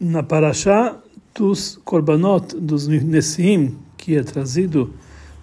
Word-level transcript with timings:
na 0.00 0.22
Parashá 0.22 0.96
dos 1.34 1.78
Korbanot, 1.84 2.56
dos 2.56 2.86
Nessim, 2.86 3.76
que 3.96 4.16
é 4.16 4.22
trazido 4.22 4.92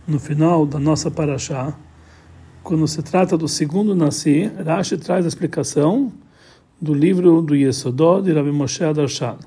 no 0.08 0.20
final 0.20 0.66
da 0.66 0.80
nossa 0.80 1.12
Parashá, 1.12 1.76
quando 2.64 2.88
se 2.88 3.04
trata 3.04 3.38
do 3.38 3.48
segundo 3.48 3.96
Nassi, 3.96 4.52
Rashi 4.66 4.98
traz 4.98 5.24
a 5.26 5.28
explicação 5.28 6.12
do 6.82 6.94
livro 6.94 7.42
do 7.42 7.56
Yesodó 7.56 8.22
de 8.22 8.34
Rabbi 8.34 8.52
Moshe 8.52 8.84
Adarshan. 8.84 9.38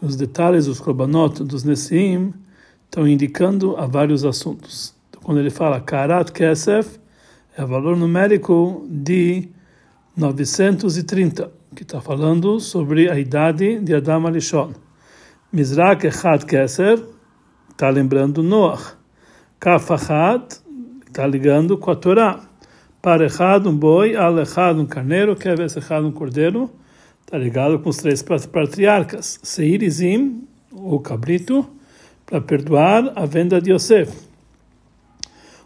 Os 0.00 0.16
detalhes 0.16 0.66
dos 0.66 0.80
Korbanot 0.80 1.42
dos 1.42 1.64
Nessim 1.64 2.32
estão 2.84 3.08
indicando 3.08 3.76
a 3.76 3.86
vários 3.86 4.24
assuntos. 4.24 4.94
Então, 5.08 5.22
quando 5.22 5.38
ele 5.38 5.50
fala 5.50 5.80
Karat 5.80 6.30
Kesef, 6.30 7.00
é 7.56 7.64
o 7.64 7.66
valor 7.66 7.96
numérico 7.96 8.86
de 8.88 9.48
930 10.16 11.59
que 11.74 11.82
está 11.82 12.00
falando 12.00 12.58
sobre 12.58 13.10
a 13.10 13.18
idade 13.18 13.78
de 13.80 13.94
Adam 13.94 14.26
Alishon. 14.26 14.72
Mizrak 15.52 16.06
Echad 16.06 16.44
Keser 16.44 17.02
está 17.70 17.88
lembrando 17.88 18.42
Noach. 18.42 18.96
Kaf 19.58 19.92
Echad 19.92 20.42
está 21.06 21.26
ligando 21.26 21.78
com 21.78 21.90
a 21.90 21.96
Torá. 21.96 22.40
Par 23.00 23.20
Echad 23.20 23.66
um 23.66 23.76
boi, 23.76 24.16
Al 24.16 24.38
Echad 24.40 24.78
um 24.78 24.86
carneiro, 24.86 25.36
Keves 25.36 25.76
Echad 25.76 26.04
um 26.04 26.12
cordeiro. 26.12 26.70
Está 27.20 27.38
ligado 27.38 27.78
com 27.78 27.90
os 27.90 27.98
três 27.98 28.22
patriarcas. 28.22 29.38
Seir 29.42 29.82
e 29.82 29.90
Zim, 29.90 30.46
o 30.72 30.98
cabrito, 30.98 31.68
para 32.26 32.40
perdoar 32.40 33.12
a 33.14 33.24
venda 33.26 33.60
de 33.60 33.72
Yosef. 33.72 34.12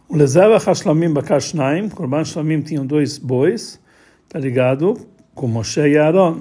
O 0.06 0.16
Lezeva 0.16 0.58
Hashlamim 0.58 1.12
Bakar 1.12 1.40
Shnaim, 1.40 1.88
Korban 1.88 2.24
Shlamim 2.24 2.60
tinham 2.60 2.86
dois 2.86 3.18
bois, 3.18 3.80
está 4.26 4.38
ligado 4.38 5.13
com 5.34 5.46
Moshe 5.46 5.80
e 5.80 5.98
Aaron. 5.98 6.40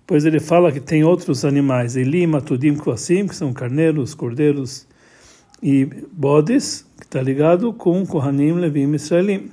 Depois 0.00 0.24
ele 0.24 0.40
fala 0.40 0.72
que 0.72 0.80
tem 0.80 1.04
outros 1.04 1.44
animais, 1.44 1.96
Elim, 1.96 2.26
Matudim, 2.26 2.74
Kvasim, 2.74 3.26
que 3.26 3.36
são 3.36 3.52
carneiros, 3.52 4.14
cordeiros 4.14 4.86
e 5.62 5.84
bodes, 6.12 6.86
que 6.98 7.04
está 7.04 7.20
ligado 7.20 7.72
com 7.72 8.06
Kohanim, 8.06 8.52
Levim, 8.52 8.94
Israelim. 8.94 9.50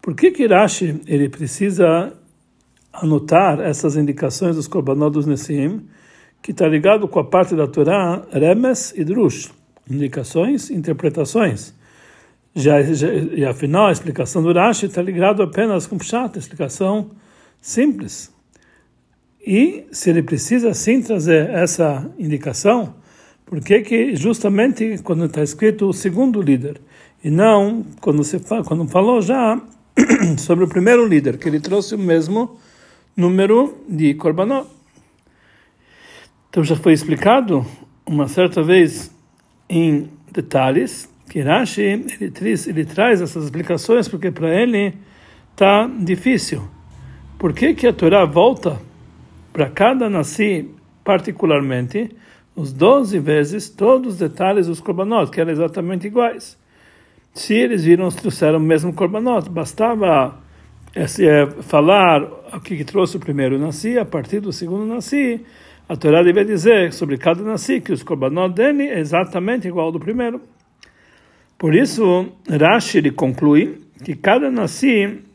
Por 0.00 0.14
que 0.16 0.32
que 0.32 0.46
Rashi 0.46 1.00
ele 1.06 1.28
precisa 1.28 2.12
anotar 2.92 3.60
essas 3.60 3.96
indicações 3.96 4.56
dos 4.56 4.68
korbanot 4.68 5.12
dos 5.12 5.26
Nessim, 5.26 5.80
que 6.42 6.50
está 6.50 6.68
ligado 6.68 7.08
com 7.08 7.20
a 7.20 7.24
parte 7.24 7.54
da 7.54 7.66
Torá, 7.66 8.22
Remes 8.32 8.92
e 8.96 9.04
Drush, 9.04 9.50
indicações, 9.88 10.70
interpretações. 10.70 11.72
Já, 12.54 12.82
já, 12.82 13.08
e 13.08 13.44
afinal, 13.44 13.86
a 13.86 13.92
explicação 13.92 14.42
do 14.42 14.52
Rashi 14.52 14.86
está 14.86 15.00
ligado 15.00 15.42
apenas 15.42 15.86
com 15.86 15.96
Pshat, 15.96 16.36
explicação 16.38 17.10
simples. 17.62 18.30
E 19.44 19.86
se 19.90 20.10
ele 20.10 20.22
precisa 20.22 20.74
sim 20.74 21.00
trazer 21.00 21.48
essa 21.50 22.10
indicação, 22.18 22.94
por 23.46 23.60
que 23.60 24.14
justamente 24.16 24.98
quando 25.02 25.24
está 25.24 25.42
escrito 25.42 25.88
o 25.88 25.92
segundo 25.92 26.42
líder 26.42 26.80
e 27.22 27.30
não 27.30 27.84
quando 28.00 28.22
se 28.24 28.38
fala, 28.38 28.64
quando 28.64 28.86
falou 28.88 29.22
já 29.22 29.60
sobre 30.38 30.64
o 30.64 30.68
primeiro 30.68 31.06
líder 31.06 31.38
que 31.38 31.48
ele 31.48 31.60
trouxe 31.60 31.94
o 31.94 31.98
mesmo 31.98 32.58
número 33.16 33.78
de 33.88 34.14
korbanot. 34.14 34.68
Então 36.48 36.64
já 36.64 36.76
foi 36.76 36.92
explicado 36.92 37.64
uma 38.06 38.28
certa 38.28 38.62
vez 38.62 39.10
em 39.68 40.08
detalhes 40.32 41.08
que 41.28 41.40
Rashi 41.40 41.82
ele, 41.82 42.32
ele 42.66 42.84
traz 42.84 43.20
essas 43.20 43.44
explicações 43.44 44.08
porque 44.08 44.30
para 44.30 44.54
ele 44.54 44.94
está 45.52 45.86
difícil. 45.86 46.62
Por 47.42 47.52
que, 47.52 47.74
que 47.74 47.88
a 47.88 47.92
Torá 47.92 48.24
volta 48.24 48.80
para 49.52 49.68
cada 49.68 50.08
nasci 50.08 50.70
particularmente 51.02 52.08
os 52.54 52.72
12 52.72 53.18
vezes 53.18 53.68
todos 53.68 54.12
os 54.12 54.18
detalhes 54.20 54.68
dos 54.68 54.78
korbanot, 54.78 55.28
que 55.28 55.40
eram 55.40 55.50
exatamente 55.50 56.06
iguais? 56.06 56.56
Se 57.34 57.52
eles 57.54 57.84
viram, 57.84 58.08
trouxeram 58.10 58.58
o 58.58 58.62
mesmo 58.62 58.92
korbanot, 58.92 59.50
bastava 59.50 60.38
esse, 60.94 61.26
é, 61.26 61.50
falar 61.62 62.22
o 62.22 62.60
que, 62.60 62.84
trouxe 62.84 63.16
o 63.16 63.20
primeiro 63.20 63.58
nasci, 63.58 63.98
a 63.98 64.04
partir 64.04 64.38
do 64.38 64.52
segundo 64.52 64.86
nasci, 64.86 65.44
a 65.88 65.96
Torá 65.96 66.22
deve 66.22 66.44
dizer 66.44 66.92
sobre 66.92 67.18
cada 67.18 67.42
nasci 67.42 67.80
que 67.80 67.92
os 67.92 68.04
korbanot 68.04 68.54
dele 68.54 68.84
é 68.84 69.00
exatamente 69.00 69.66
igual 69.66 69.86
ao 69.86 69.92
do 69.92 69.98
primeiro. 69.98 70.40
Por 71.58 71.74
isso, 71.74 72.24
Rashi 72.48 73.10
conclui 73.10 73.80
que 74.04 74.14
cada 74.14 74.48
nasci 74.48 75.31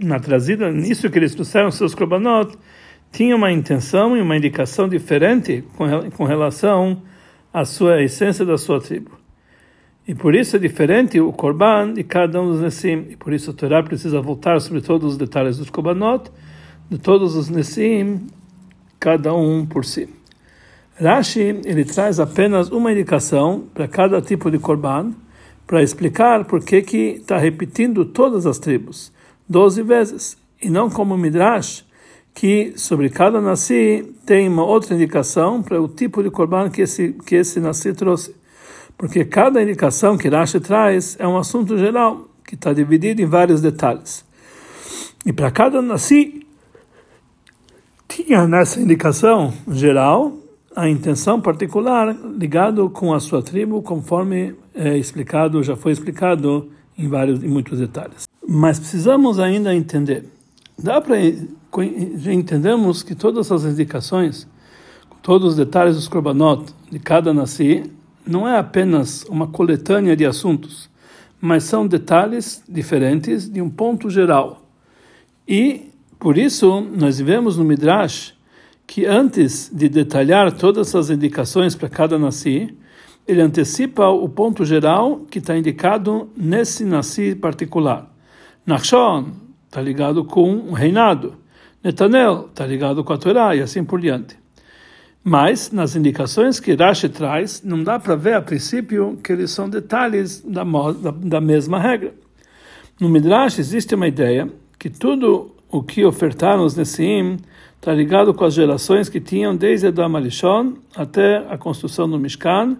na 0.00 0.18
trazida, 0.18 0.70
nisso 0.72 1.10
que 1.10 1.18
eles 1.18 1.34
trouxeram 1.34 1.70
seus 1.70 1.94
korbanot, 1.94 2.56
tinha 3.12 3.34
uma 3.36 3.52
intenção 3.52 4.16
e 4.16 4.20
uma 4.20 4.36
indicação 4.36 4.88
diferente 4.88 5.64
com, 5.76 6.10
com 6.10 6.24
relação 6.24 7.02
à 7.52 7.64
sua 7.64 8.02
essência 8.02 8.44
da 8.44 8.56
sua 8.56 8.80
tribo. 8.80 9.10
E 10.06 10.14
por 10.14 10.34
isso 10.34 10.56
é 10.56 10.58
diferente 10.58 11.20
o 11.20 11.32
korban 11.32 11.92
de 11.92 12.02
cada 12.02 12.40
um 12.40 12.50
dos 12.50 12.60
Nessim. 12.60 13.06
E 13.10 13.16
por 13.16 13.32
isso 13.32 13.50
a 13.50 13.54
Torá 13.54 13.82
precisa 13.82 14.20
voltar 14.20 14.60
sobre 14.60 14.80
todos 14.80 15.12
os 15.12 15.18
detalhes 15.18 15.58
dos 15.58 15.70
korbanot, 15.70 16.30
de 16.90 16.98
todos 16.98 17.36
os 17.36 17.48
Nessim, 17.48 18.26
cada 18.98 19.34
um 19.34 19.64
por 19.64 19.84
si. 19.84 20.08
Rashi, 21.00 21.60
ele 21.64 21.84
traz 21.84 22.20
apenas 22.20 22.70
uma 22.70 22.92
indicação 22.92 23.64
para 23.72 23.88
cada 23.88 24.20
tipo 24.20 24.50
de 24.50 24.58
korban, 24.58 25.12
para 25.66 25.82
explicar 25.82 26.44
por 26.44 26.64
que 26.64 26.82
que 26.82 26.96
está 27.20 27.38
repetindo 27.38 28.04
todas 28.04 28.46
as 28.46 28.58
tribos. 28.58 29.12
12 29.50 29.82
vezes, 29.82 30.38
e 30.62 30.70
não 30.70 30.88
como 30.88 31.18
Midrash, 31.18 31.84
que 32.32 32.72
sobre 32.76 33.10
cada 33.10 33.40
nasci 33.40 34.14
tem 34.24 34.48
uma 34.48 34.64
outra 34.64 34.94
indicação 34.94 35.60
para 35.60 35.82
o 35.82 35.88
tipo 35.88 36.22
de 36.22 36.30
korban 36.30 36.70
que 36.70 36.82
esse, 36.82 37.14
que 37.26 37.34
esse 37.34 37.58
nasci 37.58 37.92
trouxe. 37.92 38.32
Porque 38.96 39.24
cada 39.24 39.60
indicação 39.60 40.16
que 40.16 40.28
Rashi 40.28 40.60
traz 40.60 41.16
é 41.18 41.26
um 41.26 41.36
assunto 41.36 41.76
geral, 41.76 42.28
que 42.46 42.54
está 42.54 42.72
dividido 42.72 43.20
em 43.20 43.26
vários 43.26 43.60
detalhes. 43.60 44.24
E 45.26 45.32
para 45.32 45.50
cada 45.50 45.82
nasci, 45.82 46.46
tinha 48.06 48.46
nessa 48.46 48.80
indicação 48.80 49.52
geral 49.68 50.32
a 50.76 50.88
intenção 50.88 51.40
particular 51.40 52.16
ligado 52.38 52.88
com 52.88 53.12
a 53.12 53.18
sua 53.18 53.42
tribo, 53.42 53.82
conforme 53.82 54.54
é 54.74 54.96
explicado, 54.96 55.60
já 55.60 55.74
foi 55.74 55.90
explicado 55.90 56.70
em 56.96 57.08
vários, 57.08 57.42
em 57.42 57.48
muitos 57.48 57.80
detalhes. 57.80 58.29
Mas 58.52 58.80
precisamos 58.80 59.38
ainda 59.38 59.72
entender. 59.72 60.24
Dá 60.76 61.00
para 61.00 61.16
entendemos 62.32 63.00
que 63.00 63.14
todas 63.14 63.46
essas 63.46 63.64
indicações, 63.64 64.44
todos 65.22 65.50
os 65.50 65.56
detalhes 65.56 65.94
dos 65.94 66.08
korbanot 66.08 66.64
de 66.90 66.98
cada 66.98 67.32
nasci, 67.32 67.84
não 68.26 68.48
é 68.48 68.58
apenas 68.58 69.22
uma 69.28 69.46
coletânea 69.46 70.16
de 70.16 70.26
assuntos, 70.26 70.90
mas 71.40 71.62
são 71.62 71.86
detalhes 71.86 72.60
diferentes 72.68 73.48
de 73.48 73.62
um 73.62 73.70
ponto 73.70 74.10
geral. 74.10 74.68
E 75.46 75.88
por 76.18 76.36
isso 76.36 76.80
nós 76.80 77.20
vemos 77.20 77.56
no 77.56 77.64
Midrash 77.64 78.34
que 78.84 79.06
antes 79.06 79.70
de 79.72 79.88
detalhar 79.88 80.50
todas 80.50 80.88
essas 80.88 81.08
indicações 81.08 81.76
para 81.76 81.88
cada 81.88 82.18
nasci, 82.18 82.76
ele 83.28 83.42
antecipa 83.42 84.08
o 84.08 84.28
ponto 84.28 84.64
geral 84.64 85.20
que 85.30 85.38
está 85.38 85.56
indicado 85.56 86.28
nesse 86.36 86.84
nasci 86.84 87.36
particular. 87.36 88.09
Nachshon 88.70 89.32
está 89.66 89.82
ligado 89.82 90.24
com 90.24 90.54
o 90.68 90.72
reinado. 90.72 91.34
Netanel 91.82 92.46
está 92.48 92.64
ligado 92.64 93.02
com 93.02 93.12
a 93.12 93.18
Torá 93.18 93.56
e 93.56 93.60
assim 93.60 93.84
por 93.84 94.00
diante. 94.00 94.38
Mas, 95.24 95.72
nas 95.72 95.96
indicações 95.96 96.60
que 96.60 96.74
Rashi 96.74 97.08
traz, 97.08 97.62
não 97.64 97.82
dá 97.82 97.98
para 97.98 98.14
ver 98.14 98.34
a 98.34 98.40
princípio 98.40 99.18
que 99.22 99.32
eles 99.32 99.50
são 99.50 99.68
detalhes 99.68 100.40
da, 100.40 100.62
da, 100.64 101.10
da 101.10 101.40
mesma 101.40 101.78
regra. 101.80 102.14
No 102.98 103.08
Midrash 103.08 103.58
existe 103.58 103.94
uma 103.94 104.06
ideia 104.06 104.48
que 104.78 104.88
tudo 104.88 105.50
o 105.68 105.82
que 105.82 106.04
ofertaram 106.04 106.64
os 106.64 106.76
Nessim 106.76 107.38
está 107.76 107.92
ligado 107.92 108.32
com 108.32 108.44
as 108.44 108.54
gerações 108.54 109.08
que 109.08 109.20
tinham 109.20 109.56
desde 109.56 109.88
Adam 109.88 110.16
Alishon 110.16 110.74
até 110.94 111.38
a 111.48 111.58
construção 111.58 112.08
do 112.08 112.18
Mishkan 112.18 112.76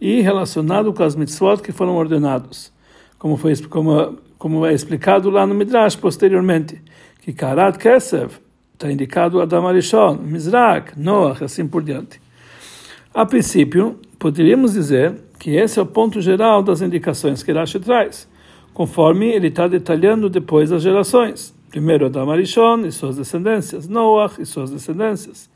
e 0.00 0.20
relacionado 0.20 0.92
com 0.92 1.02
as 1.02 1.16
mitzvot 1.16 1.62
que 1.62 1.72
foram 1.72 1.96
ordenados, 1.96 2.72
como 3.18 3.36
foi 3.36 3.56
como 3.66 4.18
como 4.42 4.66
é 4.66 4.74
explicado 4.74 5.30
lá 5.30 5.46
no 5.46 5.54
Midrash 5.54 5.94
posteriormente, 5.94 6.82
que 7.20 7.32
Karat 7.32 7.78
Kesev 7.78 8.40
está 8.72 8.90
indicado 8.90 9.40
Adam 9.40 9.68
Arishon, 9.68 10.18
Mizrak, 10.20 10.98
Noach, 10.98 11.44
assim 11.44 11.64
por 11.64 11.80
diante. 11.84 12.20
A 13.14 13.24
princípio, 13.24 14.00
poderíamos 14.18 14.72
dizer 14.72 15.14
que 15.38 15.50
esse 15.50 15.78
é 15.78 15.82
o 15.82 15.86
ponto 15.86 16.20
geral 16.20 16.60
das 16.60 16.82
indicações 16.82 17.40
que 17.40 17.52
Rashi 17.52 17.78
traz, 17.78 18.28
conforme 18.74 19.28
ele 19.28 19.46
está 19.46 19.68
detalhando 19.68 20.28
depois 20.28 20.72
as 20.72 20.82
gerações. 20.82 21.54
Primeiro 21.70 22.06
Adam 22.06 22.28
Arishon 22.28 22.80
e 22.84 22.90
suas 22.90 23.18
descendências, 23.18 23.86
Noach 23.86 24.42
e 24.42 24.44
suas 24.44 24.72
descendências. 24.72 25.48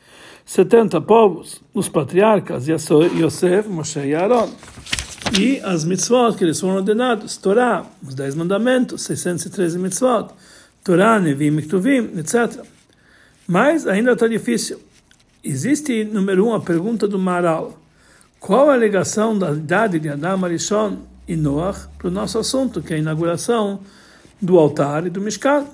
70 0.44 1.00
povos, 1.00 1.60
os 1.74 1.88
patriarcas, 1.88 2.68
Yosef, 2.68 3.68
Moshe 3.68 3.98
e 3.98 4.14
Aaron 4.14 4.48
e 5.32 5.60
as 5.60 5.84
mitzvot 5.84 6.36
que 6.36 6.44
eles 6.44 6.60
foram 6.60 6.76
ordenados, 6.76 7.36
Torá, 7.36 7.84
os 8.06 8.14
dez 8.14 8.34
mandamentos, 8.34 9.02
613 9.02 9.78
mitzvot, 9.78 10.28
Torá, 10.84 11.18
Nevim, 11.18 11.50
Miktuvim, 11.50 12.18
etc. 12.18 12.64
Mas 13.46 13.86
ainda 13.86 14.12
está 14.12 14.28
difícil. 14.28 14.78
existe, 15.42 16.04
número 16.04 16.46
um, 16.46 16.54
a 16.54 16.60
pergunta 16.60 17.06
do 17.06 17.18
Maral. 17.18 17.78
Qual 18.38 18.70
a 18.70 18.76
ligação 18.76 19.38
da 19.38 19.50
idade 19.52 19.98
de 19.98 20.08
Adam 20.08 20.44
Arishon 20.44 20.98
e 21.26 21.36
Noach 21.36 21.88
para 21.98 22.08
o 22.08 22.10
nosso 22.10 22.38
assunto, 22.38 22.82
que 22.82 22.92
é 22.92 22.96
a 22.96 22.98
inauguração 22.98 23.80
do 24.40 24.58
altar 24.58 25.06
e 25.06 25.10
do 25.10 25.20
Mishkan? 25.20 25.66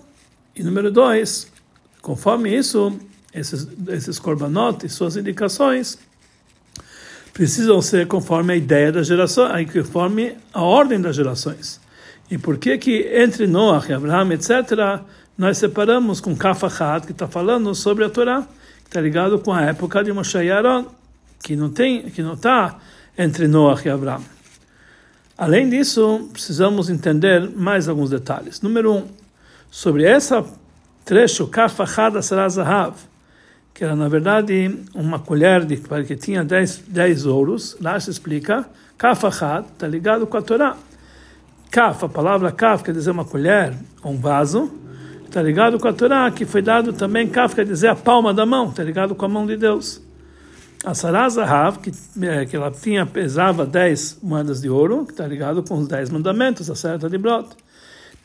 E 0.55 0.63
número 0.63 0.91
dois, 0.91 1.51
conforme 2.01 2.55
isso, 2.57 2.99
esses, 3.35 3.67
esses 3.89 4.19
korbanot 4.19 4.85
e 4.85 4.89
suas 4.89 5.17
indicações 5.17 5.99
precisam 7.32 7.81
ser 7.81 8.06
conforme 8.06 8.52
a 8.52 8.56
ideia 8.56 8.93
da 8.93 9.02
geração, 9.02 9.49
conforme 9.73 10.37
a 10.52 10.62
ordem 10.62 11.00
das 11.00 11.17
gerações. 11.17 11.81
E 12.31 12.38
por 12.38 12.58
que 12.58 12.79
que 12.79 13.11
entre 13.14 13.46
Noach 13.46 13.90
e 13.90 13.94
Abraham, 13.94 14.32
etc., 14.32 15.02
nós 15.37 15.58
separamos 15.58 16.20
com 16.20 16.37
Kafachat, 16.37 17.06
que 17.06 17.12
está 17.12 17.26
falando 17.26 17.75
sobre 17.75 18.05
a 18.05 18.11
Torá, 18.11 18.43
que 18.82 18.88
está 18.88 19.00
ligado 19.00 19.38
com 19.38 19.52
a 19.52 19.62
época 19.62 20.05
de 20.05 20.12
Moshe 20.12 20.38
e 20.38 20.50
Aaron, 20.50 20.87
que 21.43 21.56
não 21.56 21.70
tem, 21.70 22.02
que 22.11 22.23
não 22.23 22.34
está 22.34 22.79
entre 23.17 23.49
Noach 23.49 23.87
e 23.87 23.90
Abraham. 23.90 24.23
Além 25.37 25.69
disso, 25.69 26.29
precisamos 26.32 26.88
entender 26.88 27.50
mais 27.50 27.88
alguns 27.88 28.11
detalhes. 28.11 28.61
Número 28.61 28.93
um, 28.93 29.08
sobre 29.70 30.05
essa 30.05 30.44
trecho 31.05 31.46
Kafachat 31.49 32.17
Asarazahav, 32.17 32.94
que 33.75 33.85
era 33.85 33.97
na 33.97 34.09
verdade 34.09 34.79
uma 34.95 35.19
colher 35.19 35.65
de, 35.65 35.77
que 35.77 36.17
tinha 36.17 36.45
10, 36.45 36.85
dez 36.89 37.27
ouros, 37.27 37.77
lá 37.81 37.99
se 37.99 38.11
explica, 38.11 38.67
Kafachat 38.99 39.67
está 39.73 39.89
ligado 39.89 40.27
com 40.27 40.37
a 40.37 40.43
Torá. 40.43 40.77
Kaf, 41.71 42.05
a 42.05 42.09
palavra 42.09 42.53
Kaf 42.53 42.85
quer 42.85 42.93
dizer 42.93 43.11
uma 43.11 43.25
colher, 43.25 43.75
um 44.05 44.17
vaso, 44.19 44.71
está 45.25 45.43
ligado 45.43 45.81
com 45.81 45.89
a 45.89 45.93
Torá, 45.93 46.31
que 46.31 46.45
foi 46.45 46.61
dado 46.61 46.93
também, 46.93 47.27
Kaf 47.27 47.55
quer 47.55 47.65
dizer 47.65 47.89
a 47.89 47.97
palma 47.97 48.35
da 48.35 48.45
mão, 48.45 48.69
está 48.69 48.85
ligado 48.85 49.15
com 49.15 49.25
a 49.25 49.29
mão 49.29 49.47
de 49.47 49.57
Deus. 49.57 50.03
A 50.85 50.95
Sarazahav, 50.95 51.79
que, 51.79 51.93
é, 52.27 52.45
que 52.45 52.57
ela 52.57 52.71
tinha, 52.71 53.07
pesava 53.07 53.65
10 53.65 54.19
moedas 54.23 54.61
de 54.61 54.69
ouro, 54.69 55.07
que 55.07 55.13
está 55.13 55.27
ligado 55.27 55.63
com 55.63 55.79
os 55.79 55.89
10 55.89 56.11
mandamentos, 56.11 56.69
a 56.69 56.75
certa 56.75 57.09
de 57.09 57.17
Brot. 57.17 57.49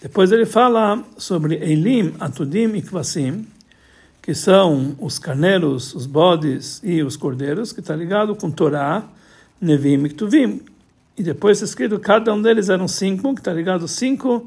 Depois 0.01 0.31
ele 0.31 0.45
fala 0.45 1.03
sobre 1.17 1.55
Elim, 1.55 2.13
Atudim 2.19 2.75
e 2.75 2.81
Kvasim, 2.81 3.45
que 4.27 4.35
são 4.35 4.93
os 4.99 5.17
carneiros, 5.17 5.95
os 5.95 6.05
bodes 6.05 6.81
e 6.83 7.01
os 7.01 7.15
cordeiros, 7.15 7.71
que 7.71 7.79
está 7.79 7.95
ligado 7.95 8.35
com 8.35 8.51
Torá, 8.51 9.05
Nevim 9.61 10.03
e 10.03 10.09
Ktuvim. 10.09 10.63
E 11.17 11.23
depois 11.23 11.59
está 11.59 11.65
escrito, 11.65 11.97
cada 11.97 12.33
um 12.33 12.41
deles 12.41 12.67
eram 12.67 12.89
cinco, 12.89 13.33
que 13.33 13.39
está 13.39 13.53
ligado 13.53 13.87
cinco, 13.87 14.45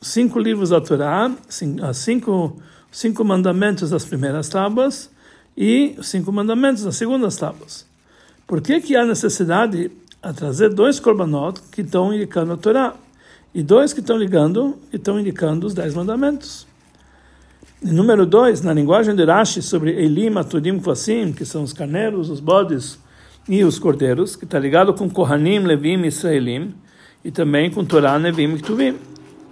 cinco 0.00 0.38
livros 0.38 0.70
da 0.70 0.80
Torá, 0.80 1.32
cinco, 1.48 2.62
cinco 2.92 3.24
mandamentos 3.24 3.90
das 3.90 4.04
primeiras 4.04 4.48
tábuas 4.48 5.10
e 5.56 5.96
cinco 6.00 6.30
mandamentos 6.30 6.84
das 6.84 6.94
segundas 6.94 7.34
tábuas. 7.34 7.84
Por 8.46 8.60
que, 8.60 8.80
que 8.80 8.94
há 8.94 9.04
necessidade 9.04 9.90
a 10.22 10.32
trazer 10.32 10.72
dois 10.72 11.00
korbanot 11.00 11.60
que 11.72 11.80
estão 11.80 12.14
indicando 12.14 12.52
a 12.52 12.56
Torá? 12.56 12.94
E 13.52 13.64
dois 13.64 13.92
que 13.92 13.98
estão 13.98 14.16
ligando 14.16 14.78
e 14.92 14.96
estão 14.96 15.18
indicando 15.18 15.66
os 15.66 15.74
dez 15.74 15.92
mandamentos. 15.92 16.67
Número 17.90 18.26
dois, 18.26 18.60
na 18.60 18.74
linguagem 18.74 19.16
de 19.16 19.24
Rashi, 19.24 19.62
sobre 19.62 19.92
Elim, 19.92 20.36
Atudim, 20.36 20.78
Kvasim, 20.78 21.32
que 21.32 21.44
são 21.44 21.62
os 21.62 21.72
carneiros, 21.72 22.28
os 22.28 22.38
bodes 22.38 22.98
e 23.48 23.64
os 23.64 23.78
cordeiros, 23.78 24.36
que 24.36 24.44
está 24.44 24.58
ligado 24.58 24.92
com 24.92 25.08
Kohanim, 25.08 25.60
Levim 25.60 26.02
e 26.02 26.08
Israelim, 26.08 26.74
e 27.24 27.30
também 27.30 27.70
com 27.70 27.82
Torá, 27.84 28.18
Nevim 28.18 28.54
e 28.54 28.58
Ktuvim. 28.58 28.96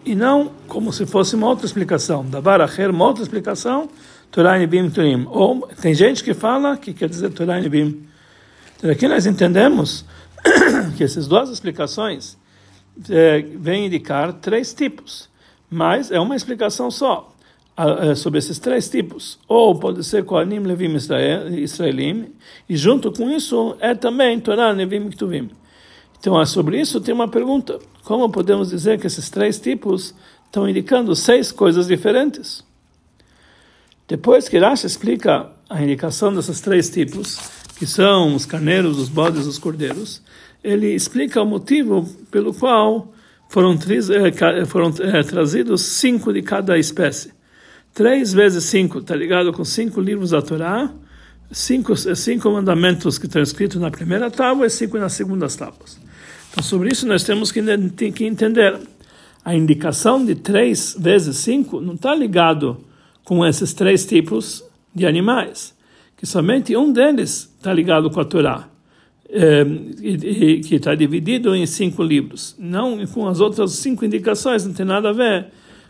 E 0.05 0.15
não 0.15 0.53
como 0.69 0.93
se 0.93 1.07
fosse 1.07 1.35
uma 1.35 1.47
outra 1.47 1.65
explicação. 1.65 2.27
Davar 2.27 2.61
Acher, 2.61 2.91
uma 2.91 3.07
outra 3.07 3.23
explicação, 3.23 3.89
Torá, 4.31 4.59
Nevim 4.59 4.87
e 4.87 4.91
Ktuvim. 4.91 5.27
Ou 5.31 5.67
tem 5.81 5.95
gente 5.95 6.23
que 6.23 6.35
fala 6.35 6.77
que 6.77 6.93
quer 6.93 7.09
dizer 7.09 7.31
Torá 7.31 7.59
Nevim. 7.59 8.07
Então 8.77 8.91
aqui 8.91 9.09
nós 9.09 9.25
entendemos 9.25 10.05
que 10.99 11.03
essas 11.03 11.27
duas 11.27 11.49
explicações 11.49 12.37
é, 13.09 13.41
vêm 13.41 13.87
indicar 13.87 14.35
três 14.35 14.75
tipos, 14.75 15.31
mas 15.71 16.11
é 16.11 16.21
uma 16.21 16.37
explicação 16.37 16.91
só. 16.91 17.33
Eh, 17.79 18.15
sobre 18.15 18.39
esses 18.39 18.59
três 18.59 18.89
tipos. 18.89 19.39
Ou 19.47 19.79
pode 19.79 20.03
ser 20.03 20.25
Kohanim, 20.25 20.61
Levim, 20.61 20.97
Israelim, 20.97 22.33
e 22.67 22.75
junto 22.75 23.13
com 23.13 23.31
isso 23.31 23.77
é 23.81 23.95
também 23.95 24.41
Torá, 24.41 24.71
Levim 24.71 25.07
e 25.07 25.11
Ktuvim. 25.11 25.51
Então, 26.19 26.41
é 26.41 26.47
sobre 26.47 26.81
isso 26.81 27.03
tem 27.03 27.15
uma 27.15 27.29
pergunta. 27.29 27.79
Como 28.03 28.31
podemos 28.31 28.71
dizer 28.71 28.99
que 28.99 29.07
esses 29.07 29.29
três 29.29 29.61
tipos 29.61 30.15
estão 30.47 30.67
indicando 30.67 31.15
seis 31.15 31.53
coisas 31.53 31.87
diferentes? 31.87 32.65
Depois 34.09 34.49
que 34.49 34.59
Rashi 34.59 34.87
explica 34.87 35.51
a 35.69 35.83
indicação 35.83 36.33
desses 36.33 36.63
três 36.63 36.89
tipos, 36.89 37.39
que 37.79 37.87
são 37.87 38.35
os 38.35 38.47
carneiros, 38.47 38.99
os 38.99 39.11
bodes, 39.11 39.45
os 39.47 39.59
cordeiros, 39.59 40.23
ele 40.65 40.95
explica 40.95 41.43
o 41.43 41.47
motivo 41.47 42.09
pelo 42.31 42.55
qual 42.55 43.13
foram, 43.51 43.75
eh, 43.75 44.65
foram 44.65 44.95
é, 45.01 45.23
trazidos 45.23 45.83
cinco 45.83 46.33
de 46.33 46.41
cada 46.41 46.79
espécie. 46.79 47.36
Três 47.97 48.31
vezes 48.31 48.65
cinco, 48.65 48.99
está 48.99 49.17
ligado 49.17 49.55
com 49.55 49.65
cinco 49.65 50.03
livros 50.03 50.29
da 50.29 50.43
Torá, 50.43 50.93
cinco, 51.51 51.97
cinco 51.97 52.51
mandamentos 52.51 53.17
que 53.17 53.25
estão 53.25 53.41
escritos 53.41 53.81
na 53.81 53.91
primeira 53.91 54.31
tábua 54.31 54.67
e 54.67 54.71
cinco 54.71 54.99
nas 54.99 55.15
segundas 55.15 55.57
tábuas. 55.57 55.99
Então, 56.51 56.63
sobre 56.63 56.91
isso 56.93 57.09
nós 57.09 57.25
temos 57.25 57.51
que, 57.51 57.63
que 58.13 58.27
entender. 58.27 58.79
A 59.43 59.55
indicação 59.55 60.23
de 60.23 60.35
três 60.35 60.95
vezes 60.99 61.39
cinco 61.39 61.81
não 61.81 61.95
está 61.95 62.15
ligado 62.15 62.85
com 63.25 63.47
esses 63.47 63.73
três 63.73 64.05
tipos 64.05 64.63
de 64.95 65.07
animais, 65.07 65.75
que 66.19 66.27
somente 66.27 66.77
um 66.77 66.93
deles 66.93 67.51
está 67.57 67.73
ligado 67.73 68.11
com 68.11 68.21
a 68.21 68.27
Torá, 68.27 68.69
é, 69.31 69.65
e, 70.03 70.11
e, 70.11 70.61
que 70.61 70.75
está 70.75 70.95
dividido 70.95 71.57
em 71.57 71.65
cinco 71.65 72.03
livros. 72.03 72.55
Não 72.59 73.07
com 73.07 73.27
as 73.27 73.41
outras 73.41 73.73
cinco 73.73 74.05
indicações, 74.05 74.67
não 74.67 74.75
tem 74.75 74.85
nada 74.85 75.09
a 75.09 75.13
ver 75.15 75.47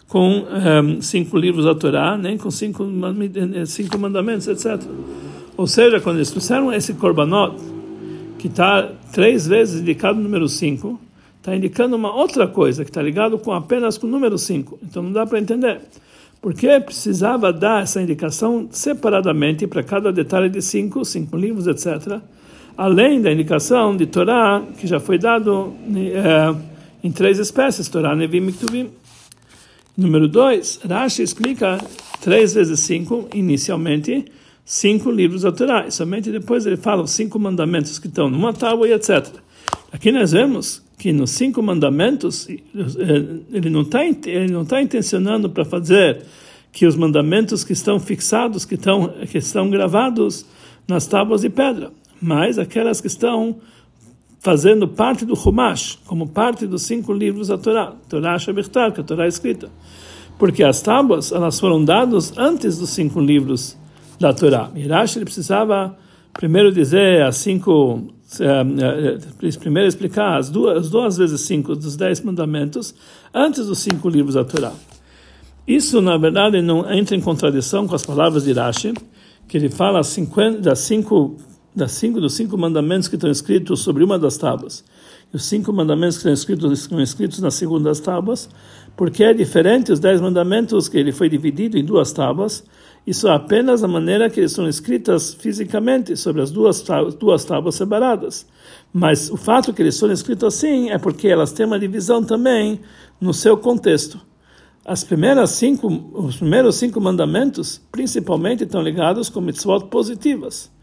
com 0.09 0.29
um, 0.29 0.47
ehm, 0.57 1.01
cinco 1.01 1.37
livros 1.37 1.65
da 1.65 1.75
Torá, 1.75 2.17
nem 2.17 2.39
com 2.39 2.51
cinco, 2.51 2.85
cinco 3.67 3.99
mandamentos, 3.99 4.47
etc. 4.47 4.81
Ou 5.57 5.67
seja, 5.67 6.01
quando 6.01 6.17
eles 6.17 6.31
trouxeram 6.31 6.73
esse 6.73 6.95
korbanot, 6.95 7.57
que 8.39 8.47
está 8.47 8.89
três 9.13 9.47
vezes 9.47 9.81
indicado 9.81 10.19
o 10.19 10.23
número 10.23 10.49
cinco, 10.49 11.01
está 11.39 11.57
indicando 11.57 11.97
uma 11.97 12.15
outra 12.15 12.47
coisa, 12.47 12.85
que 12.85 12.91
está 12.91 13.03
ligado 13.03 13.39
com 13.39 13.53
apenas 13.53 13.99
com 13.99 14.07
o 14.07 14.11
número 14.11 14.39
cinco. 14.39 14.79
Então 14.83 15.03
não 15.03 15.13
dá 15.13 15.27
para 15.27 15.39
entender. 15.39 15.81
Porque 16.41 16.79
precisava 16.81 17.53
dar 17.53 17.83
essa 17.83 18.01
indicação 18.01 18.69
separadamente 18.71 19.67
para 19.67 19.83
cada 19.83 20.13
detalhe 20.13 20.49
de 20.49 20.61
cinco, 20.63 21.05
cinco 21.05 21.37
livros, 21.37 21.67
etc. 21.67 22.21
Além 22.77 23.21
da 23.23 23.33
indicação 23.33 23.97
de 23.97 24.07
Torá, 24.07 24.63
que 24.79 24.87
já 24.87 25.01
foi 25.01 25.19
dado 25.19 25.75
é, 25.97 26.55
em 27.03 27.11
três 27.11 27.39
espécies, 27.39 27.89
Torá, 27.89 28.15
Nevim 28.15 28.53
e. 28.73 29.06
Número 29.97 30.29
dois, 30.29 30.79
Rashi 30.87 31.23
explica 31.23 31.79
três 32.21 32.53
vezes 32.53 32.81
cinco, 32.81 33.29
inicialmente, 33.33 34.27
cinco 34.65 35.11
livros. 35.11 35.43
E 35.45 35.91
somente 35.91 36.31
depois 36.31 36.67
ele 36.67 36.77
fala 36.77 37.03
os 37.03 37.13
cinco 37.13 37.39
mandamentos 37.39 37.99
que 37.99 38.07
estão 38.07 38.29
numa 38.29 38.53
tábua 38.53 38.87
e 38.89 38.93
etc. 38.93 39.27
Aqui 39.91 40.13
nós 40.13 40.33
vemos 40.33 40.83
que 40.99 41.13
nos 41.13 41.31
cinco 41.31 41.63
mandamentos, 41.63 42.47
eh, 42.49 42.57
ele 43.53 43.71
não 43.71 43.83
está 43.83 44.05
ele 44.05 44.53
não 44.53 44.65
tá 44.65 44.83
intencionando 44.83 45.49
para 45.49 45.65
fazer 45.65 46.23
que 46.73 46.85
os 46.85 46.95
mandamentos 46.95 47.65
que 47.65 47.73
estão 47.73 47.99
fixados, 47.99 48.67
que 48.67 48.75
estão, 48.75 49.09
que 49.31 49.39
estão 49.39 49.71
gravados 49.71 50.45
nas 50.87 51.07
tábuas 51.07 51.41
de 51.41 51.49
pedra, 51.49 51.91
mas 52.21 52.59
aquelas 52.59 53.01
que 53.01 53.07
estão 53.07 53.57
fazendo 54.41 54.87
parte 54.87 55.25
do 55.25 55.35
Humash, 55.35 55.99
como 56.07 56.29
parte 56.29 56.67
dos 56.67 56.83
cinco 56.83 57.13
livros 57.13 57.49
da 57.49 57.59
Torá, 57.59 57.93
Torá 58.09 58.39
Shabbatar, 58.39 58.93
que 58.93 59.01
é 59.01 59.03
a 59.03 59.07
Torá 59.07 59.27
escrita. 59.27 59.71
Porque 60.39 60.63
as 60.63 60.81
tábuas, 60.83 61.33
elas 61.33 61.59
foram 61.59 61.85
dadas 61.85 62.33
antes 62.37 62.79
dos 62.79 62.91
cinco 62.91 63.21
livros 63.21 63.77
da 64.21 64.33
Torá. 64.33 64.71
Mirash, 64.73 65.17
ele 65.17 65.25
precisava 65.25 65.97
primeiro 66.33 66.71
dizer 66.71 67.23
as 67.23 67.37
cinco, 67.37 68.13
eh, 68.39 69.25
eh, 69.43 69.59
primeiro 69.59 69.89
explicar 69.89 70.37
as 70.37 70.51
duas, 70.51 70.79
as 70.79 70.91
duas 70.91 71.17
vezes 71.17 71.41
cinco 71.41 71.75
dos 71.75 71.97
dez 71.97 72.21
mandamentos 72.21 72.95
antes 73.33 73.67
dos 73.67 73.79
cinco 73.79 74.09
livros 74.09 74.35
da 74.35 74.45
Torá. 74.45 74.73
Isso, 75.67 76.01
na 76.01 76.17
verdade, 76.17 76.63
não 76.63 76.89
entra 76.93 77.17
em 77.17 77.21
contradição 77.21 77.89
com 77.89 77.95
as 77.95 78.05
palavras 78.07 78.45
de 78.45 78.53
Rashi, 78.53 78.95
que 79.49 79.57
ele 79.57 79.69
fala 79.69 80.03
50, 80.03 80.61
das 80.61 80.81
cinco 80.81 81.37
das 81.77 81.93
cinco, 81.93 82.23
dos 82.23 82.33
cinco 82.33 82.57
mandamentos 82.57 83.07
que 83.07 83.17
estão 83.17 83.31
escritos 83.31 83.81
sobre 83.81 84.03
uma 84.03 84.19
das 84.19 84.39
tábuas, 84.39 84.83
e 85.31 85.37
os 85.37 85.45
cinco 85.45 85.71
mandamentos 85.75 86.17
que 86.17 86.21
estão 86.21 86.33
escritos, 86.33 86.81
estão 86.81 87.03
escritos 87.03 87.39
nas 87.41 87.53
segundas 87.53 88.01
tábuas, 88.01 88.49
porque 88.97 89.23
é 89.23 89.35
diferente 89.35 89.93
os 89.93 90.01
dez 90.01 90.19
mandamentos 90.19 90.89
que 90.89 90.97
ele 90.97 91.13
foi 91.13 91.29
dividido 91.29 91.77
em 91.77 91.85
duas 91.85 92.13
tábuas, 92.13 92.65
isso 93.07 93.29
é 93.29 93.35
apenas 93.35 93.85
a 93.85 93.89
maneira 93.89 94.31
que 94.31 94.41
eles 94.41 94.53
são 94.53 94.67
escritas 94.67 95.35
fisicamente 95.35 96.17
sobre 96.17 96.41
as 96.41 96.51
duas 96.51 96.81
tábuas, 96.81 97.15
duas 97.15 97.45
tábuas 97.45 97.75
separadas. 97.75 98.47
Mas 98.91 99.31
o 99.31 99.37
fato 99.37 99.73
que 99.73 99.83
eles 99.83 99.97
são 99.97 100.11
escritos 100.11 100.55
assim 100.55 100.89
é 100.89 100.97
porque 100.99 101.29
elas 101.29 101.53
têm 101.53 101.67
uma 101.67 101.79
divisão 101.79 102.25
também 102.25 102.81
no 103.21 103.35
seu 103.35 103.57
contexto. 103.59 104.19
As 104.85 105.05
primeiras 105.05 105.51
cinco, 105.51 105.89
os 106.15 106.37
primeiros 106.37 106.77
cinco 106.77 107.01
mandamentos, 107.01 107.81
principalmente, 107.93 108.65
estão 108.65 108.81
ligados 108.81 109.29
com 109.29 109.41
mitzvot 109.41 109.87
positivas 109.89 110.75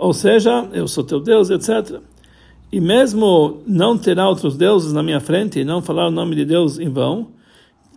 ou 0.00 0.14
seja, 0.14 0.66
eu 0.72 0.88
sou 0.88 1.04
teu 1.04 1.20
Deus, 1.20 1.50
etc. 1.50 2.00
E 2.72 2.80
mesmo 2.80 3.60
não 3.66 3.98
terá 3.98 4.26
outros 4.26 4.56
deuses 4.56 4.94
na 4.94 5.02
minha 5.02 5.20
frente 5.20 5.60
e 5.60 5.64
não 5.64 5.82
falar 5.82 6.08
o 6.08 6.10
nome 6.10 6.34
de 6.34 6.46
Deus 6.46 6.78
em 6.78 6.88
vão, 6.88 7.28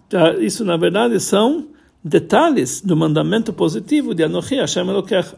tá, 0.10 0.34
isso 0.34 0.66
na 0.66 0.76
verdade 0.76 1.18
são 1.22 1.66
detalhes 2.04 2.82
do 2.82 2.98
mandamento 2.98 3.54
positivo 3.54 4.14
de 4.14 4.22
Anochi 4.22 4.56
Hashem 4.56 4.86
Elokecha. 4.86 5.38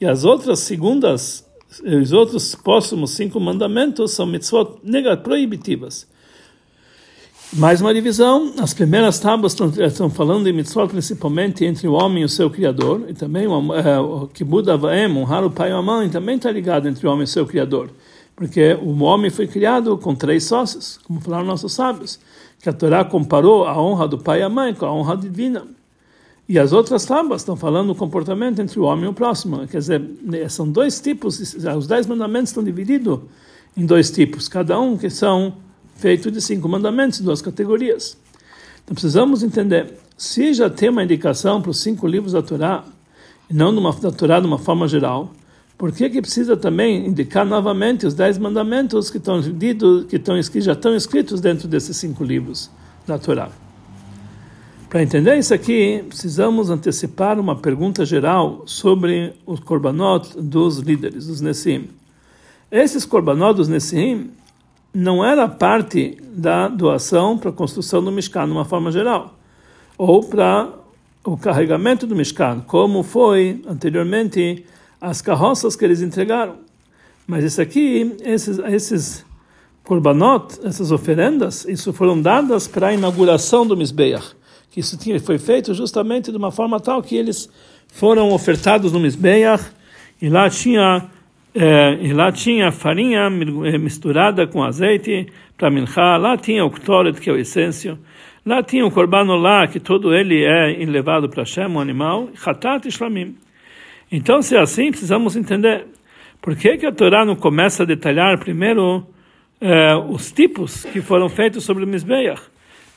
E 0.00 0.04
as 0.04 0.24
outras 0.24 0.58
segundas, 0.58 1.48
os 1.84 2.12
outros 2.12 2.56
próximos 2.56 3.12
cinco 3.12 3.38
mandamentos 3.38 4.10
são 4.10 4.26
mitzvot 4.26 4.80
proibitivas. 5.22 6.08
Mais 7.52 7.80
uma 7.80 7.94
divisão, 7.94 8.52
as 8.58 8.74
primeiras 8.74 9.20
tábuas 9.20 9.52
estão, 9.52 9.68
estão 9.84 10.10
falando 10.10 10.44
de 10.44 10.52
mitzvot 10.52 10.88
principalmente 10.88 11.64
entre 11.64 11.86
o 11.86 11.92
homem 11.92 12.22
e 12.22 12.24
o 12.24 12.28
seu 12.28 12.50
Criador, 12.50 13.02
e 13.08 13.14
também 13.14 13.46
o 13.46 14.28
Kibud 14.32 14.68
Avaem, 14.68 15.06
honrar 15.16 15.44
o 15.44 15.50
pai 15.50 15.70
e 15.70 15.72
a 15.72 15.80
mãe, 15.80 16.08
também 16.08 16.36
está 16.36 16.50
ligado 16.50 16.88
entre 16.88 17.06
o 17.06 17.10
homem 17.10 17.20
e 17.20 17.24
o 17.24 17.28
seu 17.28 17.46
Criador, 17.46 17.90
porque 18.34 18.76
o 18.82 19.00
homem 19.04 19.30
foi 19.30 19.46
criado 19.46 19.96
com 19.96 20.16
três 20.16 20.44
sócios, 20.44 20.98
como 21.04 21.20
falaram 21.20 21.44
nossos 21.44 21.72
sábios, 21.72 22.18
que 22.60 22.68
a 22.68 22.72
Torá 22.72 23.04
comparou 23.04 23.64
a 23.66 23.80
honra 23.80 24.08
do 24.08 24.18
pai 24.18 24.40
e 24.40 24.42
a 24.42 24.48
mãe 24.48 24.74
com 24.74 24.86
a 24.86 24.92
honra 24.92 25.16
divina. 25.16 25.64
E 26.48 26.58
as 26.58 26.72
outras 26.72 27.04
tábuas 27.04 27.42
estão 27.42 27.54
falando 27.56 27.88
do 27.88 27.94
comportamento 27.94 28.60
entre 28.60 28.80
o 28.80 28.82
homem 28.82 29.04
e 29.04 29.08
o 29.08 29.14
próximo. 29.14 29.66
Quer 29.68 29.78
dizer, 29.78 30.02
são 30.48 30.68
dois 30.68 31.00
tipos, 31.00 31.38
os 31.54 31.86
dez 31.86 32.06
mandamentos 32.06 32.50
estão 32.50 32.64
divididos 32.64 33.20
em 33.76 33.86
dois 33.86 34.10
tipos, 34.10 34.48
cada 34.48 34.78
um 34.78 34.96
que 34.96 35.08
são 35.08 35.54
feitos 36.04 36.30
de 36.30 36.38
cinco 36.42 36.68
mandamentos, 36.68 37.18
duas 37.20 37.40
categorias. 37.40 38.18
Então 38.84 38.94
precisamos 38.94 39.42
entender, 39.42 39.94
se 40.18 40.52
já 40.52 40.68
tem 40.68 40.90
uma 40.90 41.02
indicação 41.02 41.62
para 41.62 41.70
os 41.70 41.80
cinco 41.80 42.06
livros 42.06 42.34
da 42.34 42.42
Torá, 42.42 42.84
e 43.48 43.54
não 43.54 43.72
numa, 43.72 43.90
da 43.90 44.12
Torá 44.12 44.38
de 44.38 44.46
uma 44.46 44.58
forma 44.58 44.86
geral, 44.86 45.32
por 45.78 45.90
que, 45.92 46.10
que 46.10 46.20
precisa 46.20 46.58
também 46.58 47.06
indicar 47.06 47.46
novamente 47.46 48.04
os 48.04 48.12
dez 48.12 48.36
mandamentos 48.36 49.08
que, 49.08 49.16
estão, 49.16 49.40
que, 49.40 50.16
estão, 50.16 50.42
já 50.60 50.72
estão 50.72 50.94
escritos 50.94 51.40
dentro 51.40 51.66
desses 51.66 51.96
cinco 51.96 52.22
livros 52.22 52.70
da 53.06 53.18
Torá? 53.18 53.48
Para 54.90 55.02
entender 55.02 55.38
isso 55.38 55.54
aqui, 55.54 56.04
precisamos 56.06 56.68
antecipar 56.68 57.40
uma 57.40 57.56
pergunta 57.56 58.04
geral 58.04 58.62
sobre 58.66 59.32
os 59.46 59.58
korbanot 59.58 60.38
dos 60.38 60.80
líderes, 60.80 61.28
dos 61.28 61.40
Nessim. 61.40 61.88
Esses 62.70 63.06
korbanot 63.06 63.56
dos 63.56 63.68
Nessim 63.68 64.28
não 64.94 65.24
era 65.24 65.48
parte 65.48 66.16
da 66.22 66.68
doação 66.68 67.36
para 67.36 67.50
a 67.50 67.52
construção 67.52 68.02
do 68.02 68.12
Mishkan, 68.12 68.46
de 68.46 68.52
uma 68.52 68.64
forma 68.64 68.92
geral, 68.92 69.36
ou 69.98 70.22
para 70.22 70.70
o 71.24 71.36
carregamento 71.36 72.06
do 72.06 72.14
Mishkan, 72.14 72.60
como 72.66 73.02
foi 73.02 73.62
anteriormente 73.66 74.64
as 75.00 75.20
carroças 75.20 75.74
que 75.74 75.84
eles 75.84 76.00
entregaram. 76.00 76.56
Mas 77.26 77.44
isso 77.44 77.60
aqui, 77.60 78.16
esses, 78.22 78.58
esses 78.58 79.26
korbanot, 79.82 80.60
essas 80.62 80.92
oferendas, 80.92 81.64
isso 81.64 81.92
foram 81.92 82.20
dadas 82.20 82.68
para 82.68 82.88
a 82.88 82.94
inauguração 82.94 83.66
do 83.66 83.76
Mizbeach 83.76 84.36
que 84.74 84.80
isso 84.80 84.96
tinha, 84.96 85.20
foi 85.20 85.38
feito 85.38 85.72
justamente 85.72 86.32
de 86.32 86.36
uma 86.36 86.50
forma 86.50 86.80
tal 86.80 87.00
que 87.00 87.14
eles 87.14 87.48
foram 87.86 88.32
ofertados 88.32 88.90
no 88.90 88.98
Mizbeach 88.98 89.64
e 90.20 90.28
lá 90.28 90.50
tinha 90.50 91.08
é, 91.54 91.98
e 92.00 92.12
lá 92.12 92.32
tinha 92.32 92.72
farinha 92.72 93.28
eh, 93.28 93.78
misturada 93.78 94.44
com 94.44 94.64
azeite 94.64 95.28
para 95.56 95.70
minchá, 95.70 96.16
lá 96.16 96.36
tinha 96.36 96.64
o 96.64 96.70
ktoret, 96.70 97.20
que 97.20 97.30
é 97.30 97.32
o 97.32 97.36
essêncio, 97.36 97.96
lá 98.44 98.60
tinha 98.60 98.84
o 98.84 98.90
corbano 98.90 99.36
lá, 99.36 99.68
que 99.68 99.78
todo 99.78 100.12
ele 100.12 100.44
é 100.44 100.84
levado 100.84 101.28
para 101.28 101.44
Shem, 101.44 101.66
o 101.66 101.78
animal, 101.78 102.28
hatat 102.44 102.88
e 102.88 102.90
shlamim. 102.90 103.36
Então, 104.10 104.42
se 104.42 104.56
é 104.56 104.60
assim, 104.60 104.90
precisamos 104.90 105.36
entender 105.36 105.86
por 106.42 106.56
que, 106.56 106.76
que 106.76 106.86
a 106.86 106.92
Torá 106.92 107.24
não 107.24 107.36
começa 107.36 107.84
a 107.84 107.86
detalhar 107.86 108.36
primeiro 108.38 109.06
é, 109.60 109.94
os 109.94 110.32
tipos 110.32 110.84
que 110.84 111.00
foram 111.00 111.28
feitos 111.28 111.64
sobre 111.64 111.84
o 111.84 111.86
Mizbeach. 111.86 112.42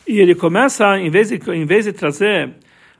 E 0.07 0.19
ele 0.19 0.33
começa, 0.33 0.97
em 0.99 1.09
vez 1.09 1.29
de, 1.29 1.39
em 1.51 1.65
vez 1.65 1.85
de 1.85 1.93
trazer 1.93 2.55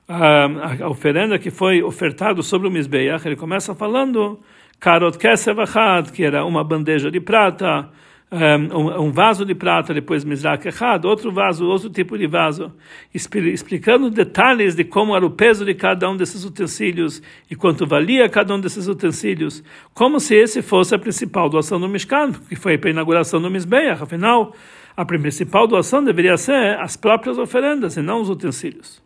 a, 0.08 0.84
a 0.84 0.90
oferenda 0.90 1.40
que 1.40 1.50
foi 1.50 1.82
ofertado 1.82 2.44
sobre 2.44 2.68
o 2.68 2.72
Mizbeach, 2.72 3.28
ele 3.28 3.36
começa 3.36 3.74
falando 3.74 4.40
Karot 4.80 5.18
Kesev 5.18 5.60
Achad, 5.60 6.12
que 6.12 6.24
era 6.24 6.46
uma 6.46 6.64
bandeja 6.64 7.10
de 7.10 7.20
prata, 7.20 7.90
um, 8.30 9.06
um 9.06 9.12
vaso 9.12 9.46
de 9.46 9.56
prata, 9.56 9.94
depois 9.94 10.26
Mizrak 10.26 10.68
Echad, 10.68 11.06
outro 11.06 11.32
vaso, 11.32 11.66
outro 11.66 11.90
tipo 11.90 12.18
de 12.18 12.28
vaso, 12.28 12.74
explicando 13.14 14.10
detalhes 14.10 14.76
de 14.76 14.84
como 14.84 15.16
era 15.16 15.26
o 15.26 15.32
peso 15.32 15.64
de 15.64 15.74
cada 15.74 16.10
um 16.10 16.18
desses 16.18 16.44
utensílios 16.44 17.22
e 17.50 17.56
quanto 17.56 17.88
valia 17.88 18.28
cada 18.30 18.54
um 18.54 18.60
desses 18.60 18.88
utensílios, 18.88 19.64
como 19.94 20.20
se 20.20 20.36
esse 20.36 20.62
fosse 20.62 20.94
a 20.94 21.00
principal 21.00 21.50
doação 21.50 21.80
do 21.80 21.88
Mishkan, 21.88 22.34
que 22.34 22.56
foi 22.56 22.78
para 22.78 22.90
a 22.90 22.92
inauguração 22.92 23.42
do 23.42 23.50
Mizbeach, 23.50 24.04
afinal 24.04 24.54
a 24.96 25.06
principal 25.06 25.68
doação 25.68 26.04
deveria 26.04 26.36
ser 26.38 26.78
as 26.80 26.98
próprias 26.98 27.38
oferendas 27.38 27.96
e 27.96 28.02
não 28.02 28.20
os 28.20 28.30
utensílios. 28.30 29.02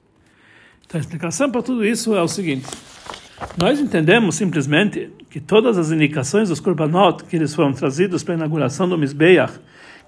Então 0.86 0.98
a 0.98 1.01
explicação 1.01 1.51
para 1.51 1.62
tudo 1.62 1.86
isso 1.86 2.16
é 2.16 2.22
o 2.22 2.28
seguinte: 2.28 2.66
nós 3.58 3.80
entendemos 3.80 4.36
simplesmente 4.36 5.12
que 5.30 5.40
todas 5.40 5.78
as 5.78 5.92
indicações 5.92 6.50
dos 6.50 6.60
korbanot 6.60 7.24
que 7.26 7.36
eles 7.36 7.54
foram 7.54 7.74
trazidos 7.74 8.24
para 8.24 8.36
a 8.36 8.38
inauguração 8.38 8.88
do 8.88 8.98
Mizbeach, 8.98 9.60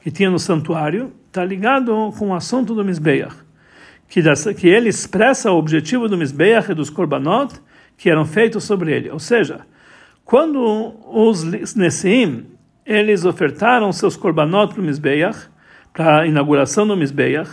que 0.02 0.12
tinha 0.12 0.30
no 0.30 0.40
santuário, 0.40 1.12
está 1.28 1.44
ligado 1.44 2.14
com 2.18 2.30
o 2.30 2.36
assunto 2.36 2.76
do 2.76 2.84
Mizbeach, 2.84 3.36
que, 4.08 4.22
que 4.54 4.68
ele 4.68 4.90
expressa 4.90 5.52
o 5.52 5.58
objetivo 5.58 6.08
do 6.08 6.18
Mizbeach 6.18 6.72
e 6.72 6.76
dos 6.76 6.90
korbanot 6.90 7.54
que 7.98 8.10
eram 8.10 8.26
feitos 8.26 8.64
sobre 8.64 8.94
ele. 8.94 9.10
Ou 9.10 9.20
seja, 9.20 9.62
quando 10.26 10.96
os 11.06 11.44
Nessim 11.76 12.46
eles 12.86 13.26
ofertaram 13.26 13.92
seus 13.92 14.16
korbanot 14.16 14.74
para 14.74 14.82
o 14.82 14.86
Mizbeach, 14.86 15.50
para 15.94 16.22
a 16.22 16.28
inauguração 16.28 16.86
do 16.86 16.98
Mizbeach, 16.98 17.50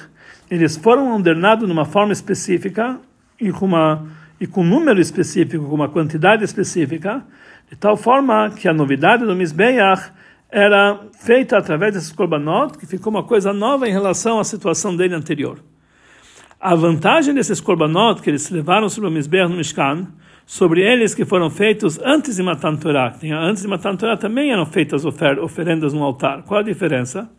eles 0.51 0.77
foram 0.77 1.15
ordenados 1.15 1.67
de 1.67 1.73
uma 1.73 1.85
forma 1.85 2.13
específica 2.13 2.99
e 3.41 3.53
com, 3.53 3.67
uma, 3.67 4.07
e 4.41 4.47
com 4.47 4.63
um 4.63 4.65
número 4.65 5.01
específico, 5.01 5.67
com 5.67 5.75
uma 5.75 5.89
quantidade 5.89 6.43
específica, 6.43 7.23
de 7.69 7.77
tal 7.77 7.97
forma 7.97 8.51
que 8.51 8.67
a 8.67 8.73
novidade 8.73 9.25
do 9.25 9.37
Mizbeach 9.37 10.11
era 10.51 10.99
feita 11.21 11.59
através 11.59 11.95
desses 11.95 12.11
korbanot, 12.11 12.79
que 12.79 12.87
ficou 12.87 13.13
uma 13.13 13.23
coisa 13.23 13.53
nova 13.53 13.87
em 13.87 13.93
relação 13.93 14.41
à 14.41 14.45
situação 14.45 14.97
dele 14.97 15.15
anterior. 15.15 15.59
A 16.59 16.75
vantagem 16.75 17.35
desses 17.35 17.61
korbanot 17.61 18.23
que 18.23 18.31
eles 18.31 18.51
levaram 18.51 18.89
sobre 18.89 19.09
o 19.11 19.13
Mizbeach 19.13 19.51
no 19.51 19.57
Mishkan, 19.57 20.09
sobre 20.47 20.81
eles 20.81 21.15
que 21.15 21.25
foram 21.25 21.49
feitos 21.51 22.01
antes 22.01 22.37
de 22.37 22.43
Matan 22.43 22.77
Torah, 22.77 23.15
antes 23.23 23.63
de 23.63 23.69
Matan 23.69 23.95
Torah 23.97 24.17
também 24.17 24.51
eram 24.51 24.67
feitas 24.67 25.05
ofer 25.05 25.39
oferendas 25.39 25.93
no 25.93 26.03
altar. 26.03 26.43
Qual 26.43 26.61
a 26.61 26.63
diferença? 26.63 27.31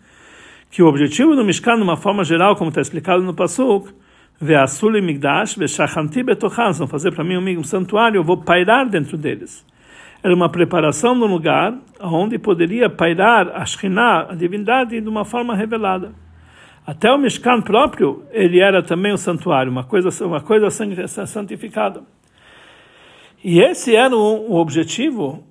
que 0.72 0.81
o 0.81 0.88
objetivo 0.88 1.36
do 1.36 1.43
Mishkan, 1.43 1.75
de 1.75 1.84
uma 1.84 1.98
forma 1.98 2.24
geral, 2.24 2.55
como 2.55 2.70
está 2.70 2.79
explicado 2.79 3.22
no 3.22 3.34
Pasuk, 3.34 3.93
Ve'asuli 4.42 5.02
migdash 5.02 5.56
ve'shachanti 5.56 6.24
betochan, 6.24 6.72
vão 6.72 6.88
fazer 6.88 7.14
para 7.14 7.24
mim 7.24 7.38
um 7.58 7.64
santuário, 7.64 8.18
eu 8.18 8.24
vou 8.24 8.38
pairar 8.38 8.90
dentro 8.90 9.18
deles. 9.18 9.64
Era 10.24 10.34
uma 10.34 10.50
preparação 10.50 11.14
um 11.14 11.26
lugar 11.26 11.78
onde 12.00 12.40
poderia 12.40 12.90
pairar 12.90 13.50
a 13.50 13.66
Shekhinah, 13.66 14.32
a 14.32 14.36
divindade, 14.36 15.00
de 15.00 15.08
uma 15.08 15.26
forma 15.26 15.56
revelada. 15.56 16.14
Até 16.86 17.12
o 17.12 17.18
Mishkan 17.18 17.62
próprio, 17.62 18.24
ele 18.32 18.60
era 18.60 18.82
também 18.82 19.14
um 19.14 19.18
santuário, 19.18 19.72
uma 19.72 19.84
coisa, 19.84 20.10
uma 20.26 20.42
coisa 20.42 20.70
santificada. 20.70 22.02
E 23.44 23.60
esse 23.60 23.96
era 23.96 24.16
o, 24.16 24.52
o 24.52 24.56
objetivo 24.56 25.44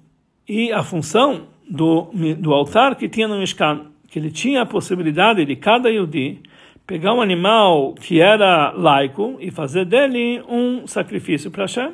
e 0.48 0.72
a 0.72 0.82
função 0.82 1.46
do, 1.68 2.10
do 2.38 2.52
altar 2.52 2.96
que 2.96 3.08
tinha 3.08 3.28
no 3.28 3.38
Mishkan 3.38 3.90
que 4.10 4.18
ele 4.18 4.30
tinha 4.30 4.62
a 4.62 4.66
possibilidade 4.66 5.44
de 5.44 5.54
cada 5.54 5.88
Yudi 5.88 6.42
pegar 6.90 7.14
um 7.14 7.22
animal 7.22 7.94
que 7.94 8.20
era 8.20 8.72
laico 8.72 9.36
e 9.38 9.48
fazer 9.52 9.84
dele 9.84 10.42
um 10.48 10.88
sacrifício 10.88 11.48
para 11.48 11.62
Hashem. 11.62 11.92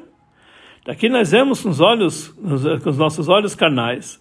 Daqui 0.86 1.10
nós 1.10 1.32
vemos 1.32 1.60
com 1.60 1.68
os 1.68 1.82
olhos, 1.82 2.28
com 2.82 2.88
os 2.88 2.96
nossos 2.96 3.28
olhos 3.28 3.54
carnais, 3.54 4.18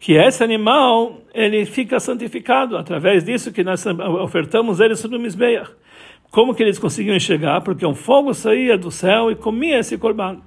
que 0.00 0.14
esse 0.14 0.42
animal 0.42 1.20
ele 1.34 1.66
fica 1.66 2.00
santificado 2.00 2.78
através 2.78 3.22
disso 3.22 3.52
que 3.52 3.62
nós 3.62 3.84
ofertamos 4.22 4.80
ele 4.80 4.96
sobre 4.96 5.18
o 5.18 5.20
Mizbeach. 5.20 5.70
Como 6.30 6.54
que 6.54 6.62
eles 6.62 6.78
conseguiam 6.78 7.14
enxergar? 7.14 7.60
Porque 7.60 7.84
um 7.84 7.94
fogo 7.94 8.32
saía 8.32 8.78
do 8.78 8.90
céu 8.90 9.30
e 9.30 9.36
comia 9.36 9.80
esse 9.80 9.98
corban. 9.98 10.38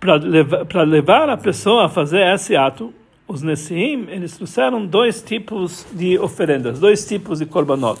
Para 0.00 0.14
levar, 0.14 0.88
levar 0.88 1.28
a 1.28 1.36
pessoa 1.36 1.84
a 1.84 1.88
fazer 1.90 2.26
esse 2.32 2.56
ato, 2.56 2.94
os 3.28 3.42
Nessim, 3.42 4.06
eles 4.08 4.38
trouxeram 4.38 4.86
dois 4.86 5.22
tipos 5.22 5.86
de 5.92 6.18
oferendas, 6.18 6.80
dois 6.80 7.06
tipos 7.06 7.40
de 7.40 7.44
korbanot. 7.44 8.00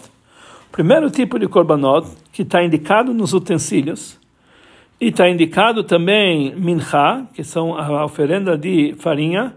Primeiro 0.72 1.10
tipo 1.10 1.36
de 1.36 1.48
korbanot, 1.48 2.06
que 2.32 2.42
está 2.42 2.62
indicado 2.62 3.12
nos 3.12 3.32
utensílios, 3.34 4.18
e 5.00 5.08
está 5.08 5.28
indicado 5.28 5.82
também 5.82 6.54
mincha, 6.54 7.26
que 7.34 7.42
são 7.42 7.76
a 7.76 8.04
oferenda 8.04 8.56
de 8.56 8.94
farinha, 8.98 9.54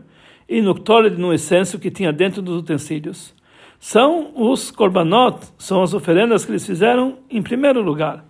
e 0.49 0.61
nuktored 0.61 1.15
no 1.17 1.31
essêncio 1.31 1.79
que 1.79 1.91
tinha 1.91 2.11
dentro 2.11 2.41
dos 2.41 2.59
utensílios. 2.61 3.33
São 3.79 4.31
os 4.35 4.71
korbanot, 4.71 5.37
são 5.57 5.83
as 5.83 5.93
oferendas 5.93 6.45
que 6.45 6.51
eles 6.51 6.65
fizeram 6.65 7.19
em 7.29 7.41
primeiro 7.41 7.81
lugar. 7.81 8.25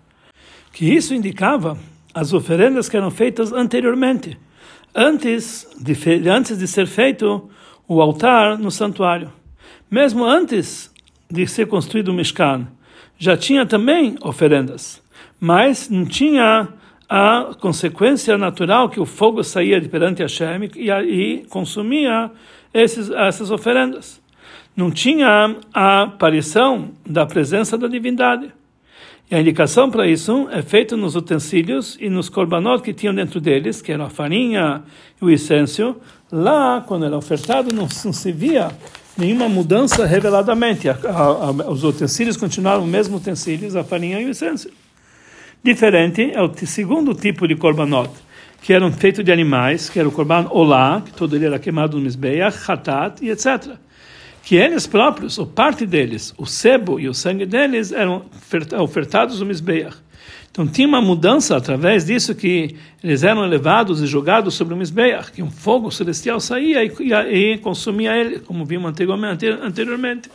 Que 0.74 0.94
isso 0.94 1.14
indicava 1.14 1.78
as 2.14 2.34
oferendas 2.34 2.90
que 2.90 2.98
eram 2.98 3.10
feitas 3.10 3.54
anteriormente 3.54 4.38
antes 4.94 5.68
de, 5.80 5.96
antes 6.30 6.58
de 6.58 6.68
ser 6.68 6.86
feito 6.86 7.50
o 7.88 8.02
altar 8.02 8.58
no 8.58 8.70
santuário. 8.70 9.32
Mesmo 9.90 10.26
antes 10.26 10.93
de 11.34 11.48
ser 11.48 11.66
construído 11.66 12.10
o 12.10 12.14
Mishkan, 12.14 12.68
já 13.18 13.36
tinha 13.36 13.66
também 13.66 14.16
oferendas, 14.22 15.02
mas 15.40 15.90
não 15.90 16.06
tinha 16.06 16.70
a 17.10 17.56
consequência 17.60 18.38
natural 18.38 18.88
que 18.88 19.00
o 19.00 19.06
fogo 19.06 19.44
saía 19.44 19.82
de 19.82 19.90
perante 19.90 20.22
Hashem 20.22 20.70
e, 20.76 20.92
e 20.92 21.46
consumia 21.50 22.30
esses, 22.72 23.10
essas 23.10 23.50
oferendas. 23.50 24.22
Não 24.76 24.92
tinha 24.92 25.56
a 25.74 26.04
aparição 26.04 26.92
da 27.04 27.26
presença 27.26 27.78
da 27.78 27.88
divindade. 27.88 28.52
E 29.32 29.36
a 29.36 29.42
indicação 29.42 29.90
para 29.90 30.08
isso 30.08 30.48
é 30.52 30.62
feita 30.62 30.96
nos 30.96 31.16
utensílios 31.16 31.98
e 32.00 32.10
nos 32.10 32.30
korbanot 32.30 32.84
que 32.84 32.94
tinham 32.94 33.16
dentro 33.16 33.42
deles, 33.42 33.82
que 33.82 33.92
eram 33.92 34.06
a 34.06 34.10
farinha 34.10 34.84
e 35.20 35.26
o 35.26 35.32
incenso. 35.32 35.96
Lá, 36.32 36.84
quando 36.86 37.06
era 37.06 37.18
ofertado, 37.18 37.74
não, 37.74 37.88
não 38.06 38.14
se 38.14 38.32
via 38.32 38.70
nenhuma 39.18 39.48
mudança 39.50 40.06
reveladamente. 40.06 40.90
A, 40.90 40.94
a, 40.94 41.20
a, 41.20 41.52
os 41.72 41.84
utensílios 41.84 42.38
continuaram 42.38 42.84
os 42.84 42.90
mesmos 42.90 43.22
utensílios, 43.22 43.76
a 43.76 43.84
farinha 43.84 44.20
e 44.20 44.26
o 44.26 44.30
incenso. 44.30 44.70
Diferente 45.64 46.32
é 46.34 46.42
o 46.42 46.54
segundo 46.66 47.14
tipo 47.14 47.48
de 47.48 47.56
korbanot, 47.56 48.10
que 48.62 48.74
eram 48.74 48.92
feitos 48.92 49.24
de 49.24 49.32
animais, 49.32 49.90
que 49.90 50.00
era 50.00 50.08
o 50.08 50.12
korban 50.12 50.48
olá, 50.50 51.02
que 51.06 51.14
todo 51.14 51.36
ele 51.36 51.46
era 51.46 51.58
queimado 51.58 51.98
no 51.98 52.04
misbeach, 52.04 52.58
hatat 52.70 53.24
e 53.24 53.30
etc 53.30 53.78
que 54.44 54.56
eles 54.58 54.86
próprios, 54.86 55.40
ou 55.40 55.48
parte 55.48 55.86
deles, 55.86 56.34
o 56.38 56.46
sebo 56.46 57.00
e 57.00 57.08
o 57.08 57.14
sangue 57.14 57.46
deles 57.46 57.94
eram 57.94 58.26
ofertados 58.80 59.40
no 59.40 59.46
Mizbeach. 59.46 59.96
Então 60.52 60.68
tinha 60.68 60.88
uma 60.88 61.02
mudança 61.02 61.56
através 61.56 62.06
disso 62.06 62.36
que 62.36 62.76
eles 63.02 63.24
eram 63.24 63.42
levados 63.42 64.02
e 64.02 64.06
jogados 64.06 64.54
sobre 64.54 64.74
o 64.74 64.78
Mizbeach, 64.78 65.32
que 65.32 65.42
um 65.42 65.50
fogo 65.50 65.90
celestial 65.90 66.40
saía 66.42 66.84
e, 66.84 66.92
e, 67.00 67.54
e 67.54 67.58
consumia 67.58 68.16
ele, 68.16 68.40
como 68.40 68.66
vimos 68.66 68.94
anteriormente. 69.64 70.30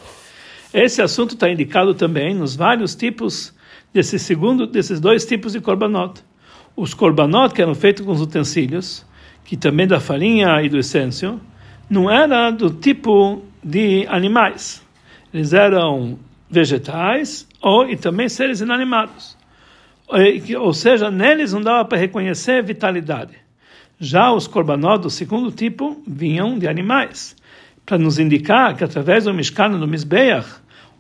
Esse 0.73 1.03
assunto 1.03 1.35
está 1.35 1.49
indicado 1.49 1.95
também 1.95 2.35
nos 2.35 2.57
vários 2.57 2.95
tipos 2.95 3.55
desse 3.93 4.19
segundo, 4.19 4.67
desses 4.67 4.99
dois 5.01 5.25
tipos 5.25 5.53
de 5.53 5.61
korbanot. 5.61 6.21
Os 6.75 6.95
korbanot 6.95 7.55
que 7.55 7.61
eram 7.63 7.75
feitos 7.75 8.05
com 8.05 8.13
os 8.13 8.21
utensílios, 8.21 9.05
que 9.45 9.57
também 9.57 9.87
da 9.87 10.01
farinha 10.01 10.61
e 10.63 10.69
do 10.69 10.79
essêncio, 10.79 11.41
não 11.89 12.11
era 12.11 12.51
do 12.51 12.71
tipo 12.71 13.43
de 13.63 14.07
animais. 14.09 14.83
Eles 15.33 15.53
eram 15.53 16.19
vegetais 16.51 17.47
ou 17.61 17.89
e 17.89 17.97
também 17.97 18.29
seres 18.29 18.61
inanimados. 18.61 19.37
Ou 20.59 20.73
seja, 20.73 21.11
neles 21.11 21.53
não 21.53 21.61
dava 21.61 21.85
para 21.85 21.99
reconhecer 21.99 22.63
vitalidade. 22.63 23.35
Já 24.01 24.33
os 24.33 24.47
korbanot 24.47 25.03
do 25.03 25.11
segundo 25.11 25.51
tipo 25.51 26.03
vinham 26.07 26.59
de 26.59 26.69
animais, 26.69 27.37
para 27.85 27.99
nos 27.99 28.19
indicar 28.19 28.77
que 28.77 28.85
através 28.85 29.25
do 29.25 29.35
Mishkan 29.35 29.71
do 29.71 29.89
Mizbeach 29.89 30.49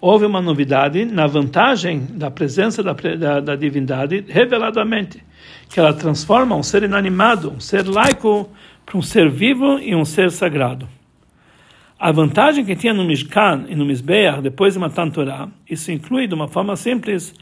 houve 0.00 0.26
uma 0.26 0.42
novidade 0.42 1.04
na 1.04 1.26
vantagem 1.26 2.06
da 2.10 2.30
presença 2.30 2.82
da, 2.82 2.92
da, 2.92 3.40
da 3.40 3.56
divindade 3.56 4.24
reveladamente, 4.28 5.22
que 5.70 5.78
ela 5.78 5.92
transforma 5.92 6.56
um 6.56 6.62
ser 6.62 6.82
inanimado, 6.82 7.52
um 7.52 7.60
ser 7.60 7.86
laico, 7.86 8.48
para 8.84 8.98
um 8.98 9.02
ser 9.02 9.30
vivo 9.30 9.78
e 9.78 9.94
um 9.94 10.04
ser 10.04 10.30
sagrado. 10.30 10.88
A 12.00 12.12
vantagem 12.12 12.64
que 12.64 12.76
tinha 12.76 12.94
no 12.94 13.04
Mishkan 13.04 13.64
e 13.68 13.74
no 13.74 13.84
Mizbeach, 13.84 14.40
depois 14.40 14.74
de 14.74 14.78
Matan 14.78 15.10
Torah, 15.10 15.48
isso 15.68 15.90
inclui, 15.90 16.28
de 16.28 16.34
uma 16.34 16.46
forma 16.46 16.76
simples, 16.76 17.34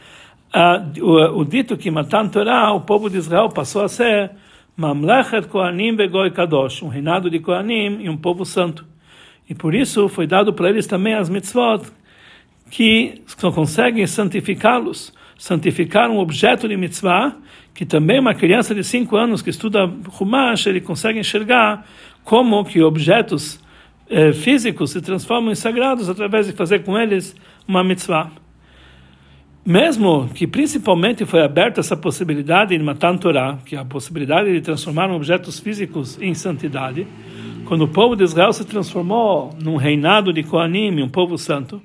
o, 0.99 1.41
o, 1.41 1.45
dito 1.45 1.77
que 1.77 1.91
Matan 1.91 2.29
Torah, 2.29 2.73
o 2.73 2.81
povo 2.81 3.11
de 3.11 3.19
Israel 3.19 3.51
passou 3.51 3.83
a 3.83 3.89
ser 3.89 4.31
Mamlechet 4.75 5.47
Kohanim 5.49 5.95
Begoi 5.95 6.31
Kadosh, 6.31 6.83
um 6.83 6.89
reinado 6.89 7.29
de 7.29 7.39
Kohanim 7.39 7.99
e 8.01 8.09
um 8.09 8.17
povo 8.17 8.47
santo. 8.47 8.87
E 9.47 9.55
por 9.55 9.75
isso 9.75 10.09
foi 10.09 10.27
dado 10.27 10.55
para 10.55 10.71
eles 10.71 10.87
também 10.87 11.13
as 11.13 11.29
mitzvot, 11.29 11.93
que 12.71 13.21
conseguem 13.55 14.07
santificá-los, 14.07 15.13
santificar 15.37 16.11
um 16.11 16.19
objeto 16.19 16.67
de 16.67 16.79
mitzvah, 16.79 17.37
que 17.75 17.85
também 17.85 18.19
uma 18.19 18.35
criança 18.35 18.75
de 18.75 18.83
5 18.83 19.15
anos 19.17 19.43
que 19.43 19.51
estuda 19.51 19.85
Humash, 20.19 20.67
ele 20.67 20.81
consegue 20.81 21.19
enxergar 21.19 21.87
como 22.25 22.65
que 22.65 22.83
objetos 22.83 23.61
eh, 24.09 24.33
físicos 24.33 24.91
se 24.91 25.01
transformam 25.01 25.53
em 25.53 25.55
sagrados 25.55 26.09
através 26.09 26.47
de 26.47 26.53
fazer 26.53 26.85
com 26.85 26.99
eles 26.99 27.35
uma 27.67 27.83
mitzvah. 27.83 28.31
Mesmo 29.65 30.29
que 30.33 30.47
principalmente 30.47 31.25
foi 31.25 31.43
aberta 31.43 31.81
essa 31.81 31.97
possibilidade 31.97 32.73
em 32.73 32.79
Matan 32.79 33.17
Torah, 33.17 33.59
que 33.65 33.75
é 33.75 33.79
a 33.81 33.85
possibilidade 33.85 34.53
de 34.53 34.61
transformar 34.61 35.11
objetos 35.11 35.59
físicos 35.59 36.17
em 36.23 36.35
santidade, 36.35 37.05
quando 37.65 37.83
o 37.83 37.89
povo 37.89 38.15
de 38.15 38.23
Israel 38.23 38.53
se 38.53 38.65
transformou 38.65 39.53
num 39.61 39.75
reinado 39.75 40.33
de 40.33 40.45
Koanim, 40.45 41.03
um 41.03 41.09
povo 41.09 41.37
santo, 41.37 41.83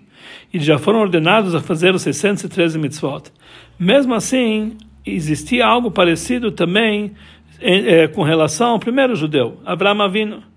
e 0.54 0.60
já 0.60 0.78
foram 0.78 1.00
ordenados 1.00 1.56
a 1.56 1.60
fazer 1.60 1.96
os 1.96 2.04
613 2.04 2.78
mitzvot. 2.78 3.32
Mesmo 3.80 4.14
assim, 4.14 4.78
existia 5.04 5.66
algo 5.66 5.90
parecido 5.90 6.52
também 6.52 7.14
eh, 7.60 8.08
com 8.10 8.22
relação 8.22 8.74
ao 8.74 8.80
primeiro 8.80 9.16
judeu, 9.16 9.60
Abraão 9.66 10.02
Avino. 10.04 10.51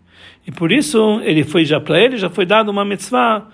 E 0.46 0.52
por 0.52 0.70
isso, 0.70 1.20
ele 1.22 1.44
foi 1.44 1.64
já 1.64 1.80
para 1.80 1.98
ele, 1.98 2.16
já 2.16 2.28
foi 2.28 2.44
dado 2.44 2.70
uma 2.70 2.84
mitzvah 2.84 3.48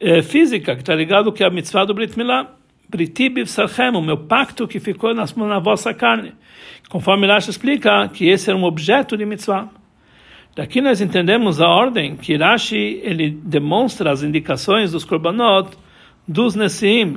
é, 0.00 0.22
física, 0.22 0.74
que 0.74 0.82
está 0.82 0.94
ligado 0.94 1.32
que 1.32 1.44
é 1.44 1.46
a 1.46 1.50
mitzvah 1.50 1.84
do 1.84 1.94
Brit 1.94 2.16
Milá. 2.16 2.56
Britibiv 2.88 3.46
Sarchem, 3.46 3.96
o 3.96 4.02
meu 4.02 4.18
pacto 4.18 4.68
que 4.68 4.78
ficou 4.78 5.14
na, 5.14 5.24
na 5.34 5.58
vossa 5.58 5.94
carne. 5.94 6.34
Conforme 6.90 7.26
Rashi 7.26 7.48
explica, 7.48 8.06
que 8.08 8.28
esse 8.28 8.50
era 8.50 8.58
um 8.58 8.64
objeto 8.64 9.16
de 9.16 9.24
mitzvah. 9.24 9.70
Daqui 10.54 10.82
nós 10.82 11.00
entendemos 11.00 11.58
a 11.58 11.68
ordem 11.68 12.16
que 12.16 12.36
Rashi 12.36 13.00
ele 13.02 13.30
demonstra 13.30 14.10
as 14.10 14.22
indicações 14.22 14.92
dos 14.92 15.04
korbanot 15.04 15.70
dos 16.28 16.54
Nessim, 16.54 17.16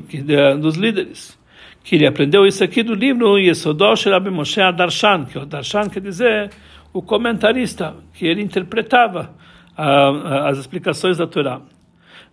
dos 0.62 0.78
líderes. 0.78 1.38
Que 1.84 1.96
ele 1.96 2.08
aprendeu 2.08 2.46
isso 2.46 2.64
aqui 2.64 2.82
do 2.82 2.94
livro 2.94 3.38
Yesodosh 3.38 4.06
Rabbi 4.06 4.30
Moshe 4.30 4.62
Adarshan, 4.62 5.26
que 5.26 5.38
o 5.38 5.42
Adarshan 5.42 5.90
quer 5.90 6.00
dizer 6.00 6.52
o 6.96 7.02
comentarista, 7.02 7.94
que 8.14 8.26
ele 8.26 8.42
interpretava 8.42 9.36
as 9.76 10.58
explicações 10.58 11.18
da 11.18 11.28
Torá. 11.28 11.60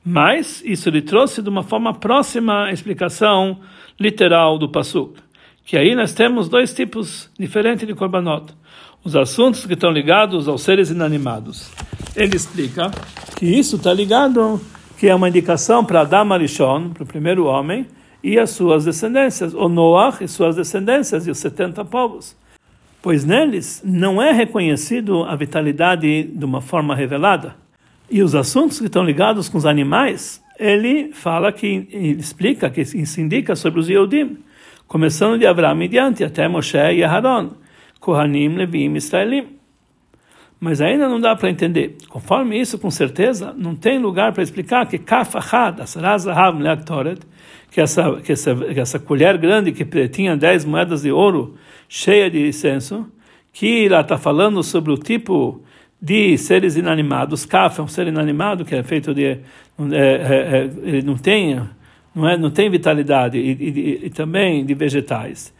Mas 0.04 0.62
isso 0.64 0.88
ele 0.88 1.02
trouxe 1.02 1.42
de 1.42 1.48
uma 1.48 1.64
forma 1.64 1.92
próxima 1.92 2.66
à 2.66 2.72
explicação 2.72 3.58
literal 3.98 4.58
do 4.58 4.68
Pasuk. 4.68 5.18
Que 5.64 5.76
aí 5.76 5.96
nós 5.96 6.12
temos 6.12 6.48
dois 6.48 6.72
tipos 6.72 7.28
diferentes 7.36 7.84
de 7.84 7.92
korbanot. 7.92 8.54
Os 9.02 9.16
assuntos 9.16 9.66
que 9.66 9.72
estão 9.72 9.90
ligados 9.90 10.46
aos 10.46 10.62
seres 10.62 10.90
inanimados. 10.90 11.68
Ele 12.14 12.36
explica 12.36 12.88
que 13.36 13.46
isso 13.46 13.74
está 13.74 13.92
ligado, 13.92 14.60
que 14.96 15.08
é 15.08 15.14
uma 15.14 15.28
indicação 15.28 15.84
para 15.84 16.02
Adam 16.02 16.32
Arishon, 16.32 16.90
para 16.90 17.02
o 17.02 17.06
primeiro 17.06 17.46
homem, 17.46 17.84
e 18.22 18.38
as 18.38 18.50
suas 18.50 18.84
descendências, 18.84 19.54
o 19.54 19.68
Noach 19.68 20.22
e 20.22 20.28
suas 20.28 20.54
descendências, 20.54 21.26
e 21.26 21.32
os 21.32 21.38
70 21.38 21.84
povos 21.84 22.40
pois 23.02 23.24
neles 23.24 23.82
não 23.84 24.22
é 24.22 24.30
reconhecido 24.32 25.24
a 25.24 25.34
vitalidade 25.34 26.22
de 26.22 26.44
uma 26.44 26.60
forma 26.60 26.94
revelada. 26.94 27.56
E 28.08 28.22
os 28.22 28.34
assuntos 28.34 28.78
que 28.78 28.86
estão 28.86 29.02
ligados 29.02 29.48
com 29.48 29.58
os 29.58 29.66
animais, 29.66 30.42
ele 30.58 31.12
fala 31.12 31.50
que, 31.50 31.88
ele 31.90 32.20
explica, 32.20 32.70
que 32.70 32.82
isso 32.82 33.20
indica 33.20 33.56
sobre 33.56 33.80
os 33.80 33.88
Yehudim, 33.88 34.38
começando 34.86 35.38
de 35.38 35.46
Abraão 35.46 35.82
e 35.82 35.88
diante, 35.88 36.22
até 36.22 36.46
Moshe 36.46 36.76
e 36.76 37.02
Aharon, 37.02 37.50
Kohanim, 37.98 38.54
Levim, 38.54 38.94
Israelim. 38.94 39.58
Mas 40.60 40.80
ainda 40.80 41.08
não 41.08 41.18
dá 41.18 41.34
para 41.34 41.50
entender. 41.50 41.96
Conforme 42.08 42.60
isso, 42.60 42.78
com 42.78 42.90
certeza, 42.90 43.52
não 43.56 43.74
tem 43.74 43.98
lugar 43.98 44.32
para 44.32 44.44
explicar 44.44 44.86
que 44.86 44.96
Kaf 44.96 45.36
Achad, 45.36 45.80
Asaraz 45.80 46.28
Ahav 46.28 46.60
Leaktoret, 46.60 47.18
que 47.72 47.80
essa, 47.80 48.20
que 48.20 48.32
essa, 48.32 48.54
que 48.54 48.78
essa 48.78 48.98
colher 48.98 49.38
grande 49.38 49.72
que 49.72 50.08
tinha 50.08 50.36
dez 50.36 50.62
moedas 50.62 51.02
de 51.02 51.10
ouro 51.10 51.56
cheia 51.88 52.30
de 52.30 52.46
incenso, 52.46 53.10
que 53.50 53.86
ela 53.86 54.02
está 54.02 54.18
falando 54.18 54.62
sobre 54.62 54.92
o 54.92 54.98
tipo 54.98 55.62
de 56.00 56.36
seres 56.36 56.76
inanimados. 56.76 57.46
Kaf 57.46 57.80
é 57.80 57.82
um 57.82 57.88
ser 57.88 58.06
inanimado 58.08 58.62
que 58.66 58.74
é 58.74 58.82
feito 58.82 59.14
de. 59.14 59.24
É, 59.24 59.38
é, 59.90 59.96
é, 59.96 60.70
ele 60.82 61.02
não 61.02 61.16
tem, 61.16 61.62
não, 62.14 62.28
é, 62.28 62.36
não 62.36 62.50
tem 62.50 62.68
vitalidade, 62.68 63.38
e, 63.38 63.52
e, 63.52 64.06
e, 64.06 64.10
também 64.10 64.66
de 64.66 64.74
vegetais. 64.74 65.54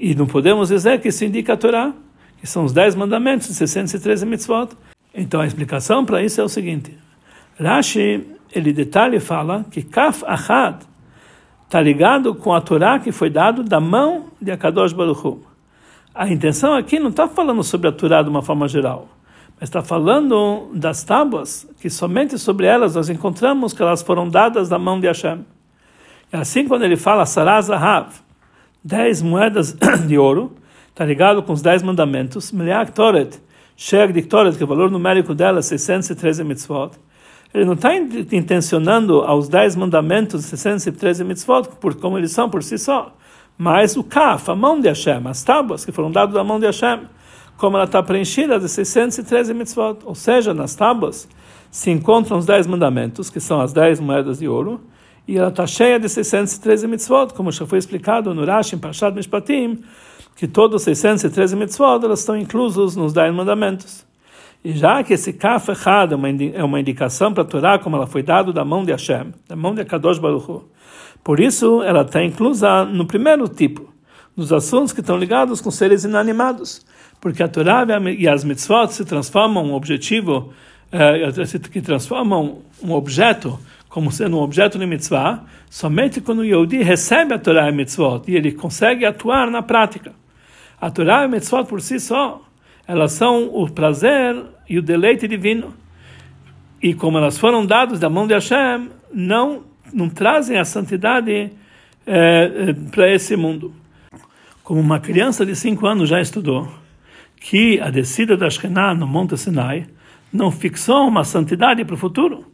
E 0.00 0.16
não 0.16 0.26
podemos 0.26 0.68
dizer 0.68 1.00
que 1.00 1.08
isso 1.08 1.24
indica 1.24 1.52
a 1.52 1.56
Torá, 1.56 1.94
que 2.40 2.46
são 2.46 2.64
os 2.64 2.72
dez 2.72 2.96
mandamentos, 2.96 3.46
613 3.46 4.26
mitzvot. 4.26 4.70
Então 5.14 5.40
a 5.40 5.46
explicação 5.46 6.04
para 6.04 6.24
isso 6.24 6.40
é 6.40 6.44
o 6.44 6.48
seguinte: 6.48 6.92
Rashi, 7.56 8.26
ele 8.52 8.72
detalha 8.72 9.16
e 9.16 9.20
fala 9.20 9.64
que 9.70 9.82
Kaf 9.82 10.24
Achad 10.26 10.90
está 11.72 11.80
ligado 11.80 12.34
com 12.34 12.52
a 12.52 12.60
Torá 12.60 12.98
que 12.98 13.10
foi 13.10 13.30
dado 13.30 13.62
da 13.62 13.80
mão 13.80 14.26
de 14.38 14.50
Akadosh 14.50 14.92
Baruch 14.92 15.26
Hu. 15.26 15.42
A 16.14 16.28
intenção 16.28 16.74
aqui 16.74 16.98
não 16.98 17.08
está 17.08 17.26
falando 17.26 17.64
sobre 17.64 17.88
a 17.88 17.92
Torá 17.92 18.20
de 18.20 18.28
uma 18.28 18.42
forma 18.42 18.68
geral, 18.68 19.08
mas 19.58 19.70
está 19.70 19.80
falando 19.80 20.70
das 20.74 21.02
tábuas, 21.02 21.66
que 21.80 21.88
somente 21.88 22.38
sobre 22.38 22.66
elas 22.66 22.94
nós 22.94 23.08
encontramos 23.08 23.72
que 23.72 23.80
elas 23.80 24.02
foram 24.02 24.28
dadas 24.28 24.68
da 24.68 24.78
mão 24.78 25.00
de 25.00 25.06
Hashem. 25.06 25.46
E 26.30 26.36
assim, 26.36 26.68
quando 26.68 26.82
ele 26.82 26.94
fala 26.94 27.24
Saraz 27.24 27.70
Ahav, 27.70 28.16
dez 28.84 29.22
moedas 29.22 29.72
de 30.06 30.18
ouro, 30.18 30.52
está 30.90 31.06
ligado 31.06 31.42
com 31.42 31.54
os 31.54 31.62
dez 31.62 31.82
mandamentos, 31.82 32.52
Meleak 32.52 32.92
Toret, 32.92 33.40
Sheg 33.78 34.12
Dictoret, 34.12 34.58
que 34.58 34.64
o 34.64 34.66
valor 34.66 34.90
numérico 34.90 35.34
dela 35.34 35.60
é 35.60 35.62
613 35.62 36.44
mitzvot, 36.44 36.90
ele 37.54 37.64
não 37.64 37.74
está 37.74 37.94
intencionando 37.94 39.20
aos 39.20 39.48
10 39.48 39.76
mandamentos 39.76 40.44
613 40.44 41.24
mitzvot, 41.24 41.68
por, 41.80 41.94
como 41.94 42.16
eles 42.16 42.32
são 42.32 42.48
por 42.48 42.62
si 42.62 42.78
só, 42.78 43.14
mas 43.58 43.96
o 43.96 44.02
kaf, 44.02 44.50
a 44.50 44.54
mão 44.54 44.80
de 44.80 44.88
Hashem, 44.88 45.26
as 45.26 45.42
tábuas 45.42 45.84
que 45.84 45.92
foram 45.92 46.10
dadas 46.10 46.34
da 46.34 46.42
mão 46.42 46.58
de 46.58 46.66
Hashem, 46.66 47.02
como 47.56 47.76
ela 47.76 47.84
está 47.84 48.02
preenchida 48.02 48.58
de 48.58 48.68
613 48.68 49.54
mitzvot, 49.54 49.98
ou 50.04 50.14
seja, 50.14 50.54
nas 50.54 50.74
tábuas 50.74 51.28
se 51.70 51.90
encontram 51.90 52.38
os 52.38 52.46
10 52.46 52.66
mandamentos, 52.66 53.30
que 53.30 53.38
são 53.38 53.60
as 53.60 53.72
10 53.72 54.00
moedas 54.00 54.38
de 54.38 54.48
ouro, 54.48 54.80
e 55.28 55.38
ela 55.38 55.48
está 55.48 55.66
cheia 55.66 56.00
de 56.00 56.08
613 56.08 56.88
mitzvot, 56.88 57.34
como 57.34 57.52
já 57.52 57.66
foi 57.66 57.78
explicado 57.78 58.34
no 58.34 58.44
Rashi, 58.44 58.74
em 58.74 58.78
Parshat 58.78 59.14
Mishpatim, 59.14 59.82
que 60.34 60.48
todos 60.48 60.76
os 60.76 60.82
613 60.82 61.54
mitzvot 61.54 62.04
elas 62.04 62.20
estão 62.20 62.36
inclusos 62.36 62.96
nos 62.96 63.12
10 63.12 63.34
mandamentos. 63.34 64.04
E 64.64 64.72
já 64.72 65.02
que 65.02 65.14
esse 65.14 65.32
kaf 65.32 65.70
errado 65.70 66.18
é 66.54 66.62
uma 66.62 66.78
indicação 66.78 67.34
para 67.34 67.42
a 67.42 67.46
Torá, 67.46 67.78
como 67.78 67.96
ela 67.96 68.06
foi 68.06 68.22
dada 68.22 68.52
da 68.52 68.64
mão 68.64 68.84
de 68.84 68.92
Hashem, 68.92 69.32
da 69.48 69.56
mão 69.56 69.74
de 69.74 69.84
Kadosh 69.84 70.18
Baruch 70.18 70.48
Hu. 70.48 70.64
Por 71.24 71.40
isso, 71.40 71.82
ela 71.82 72.02
está 72.02 72.22
inclusa 72.22 72.84
no 72.84 73.04
primeiro 73.06 73.48
tipo, 73.48 73.92
nos 74.36 74.52
assuntos 74.52 74.92
que 74.92 75.00
estão 75.00 75.16
ligados 75.16 75.60
com 75.60 75.70
seres 75.70 76.04
inanimados. 76.04 76.84
Porque 77.20 77.42
a 77.42 77.48
Torá 77.48 77.84
e 78.16 78.28
as 78.28 78.44
mitzvot 78.44 78.92
se 78.92 79.04
transformam 79.04 79.64
um 79.64 79.74
objetivo, 79.74 80.52
eh, 80.92 81.32
que 81.70 81.80
transformam 81.80 82.58
um 82.82 82.92
objeto 82.92 83.58
como 83.88 84.10
sendo 84.10 84.38
um 84.38 84.40
objeto 84.40 84.78
de 84.78 84.86
mitzvah, 84.86 85.44
somente 85.68 86.20
quando 86.20 86.38
o 86.38 86.44
Yehudi 86.44 86.82
recebe 86.82 87.34
a 87.34 87.38
Torá 87.38 87.66
e 87.66 87.68
a 87.68 87.72
mitzvot 87.72 88.22
e 88.26 88.34
ele 88.34 88.52
consegue 88.52 89.04
atuar 89.04 89.50
na 89.50 89.60
prática. 89.60 90.12
A 90.80 90.90
Torá 90.90 91.22
e 91.22 91.24
a 91.26 91.28
mitzvot 91.28 91.64
por 91.66 91.80
si 91.82 92.00
só, 92.00 92.40
elas 92.92 93.12
são 93.12 93.48
o 93.54 93.70
prazer 93.70 94.36
e 94.68 94.78
o 94.78 94.82
deleite 94.82 95.26
divino. 95.26 95.72
E 96.82 96.92
como 96.92 97.16
elas 97.16 97.38
foram 97.38 97.64
dadas 97.64 97.98
da 97.98 98.10
mão 98.10 98.26
de 98.26 98.34
Hashem, 98.34 98.90
não, 99.14 99.62
não 99.94 100.10
trazem 100.10 100.58
a 100.58 100.64
santidade 100.64 101.50
é, 102.06 102.74
para 102.90 103.10
esse 103.10 103.34
mundo. 103.34 103.72
Como 104.62 104.78
uma 104.78 105.00
criança 105.00 105.46
de 105.46 105.56
cinco 105.56 105.86
anos 105.86 106.06
já 106.06 106.20
estudou 106.20 106.68
que 107.40 107.80
a 107.80 107.88
descida 107.88 108.36
da 108.36 108.50
Shekhinah 108.50 108.94
no 108.94 109.06
Monte 109.06 109.38
Sinai 109.38 109.86
não 110.30 110.50
fixou 110.50 111.08
uma 111.08 111.24
santidade 111.24 111.82
para 111.86 111.94
o 111.94 111.98
futuro, 111.98 112.44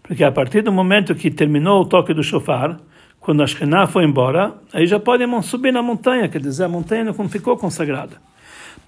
porque 0.00 0.22
a 0.22 0.30
partir 0.30 0.62
do 0.62 0.70
momento 0.70 1.12
que 1.12 1.28
terminou 1.28 1.82
o 1.82 1.84
toque 1.84 2.14
do 2.14 2.22
shofar, 2.22 2.78
quando 3.18 3.42
a 3.42 3.46
Shekhinah 3.48 3.88
foi 3.88 4.04
embora, 4.04 4.54
aí 4.72 4.86
já 4.86 5.00
podem 5.00 5.42
subir 5.42 5.72
na 5.72 5.82
montanha, 5.82 6.28
quer 6.28 6.40
dizer, 6.40 6.64
a 6.64 6.68
montanha 6.68 7.04
não 7.04 7.28
ficou 7.28 7.56
consagrada. 7.56 8.27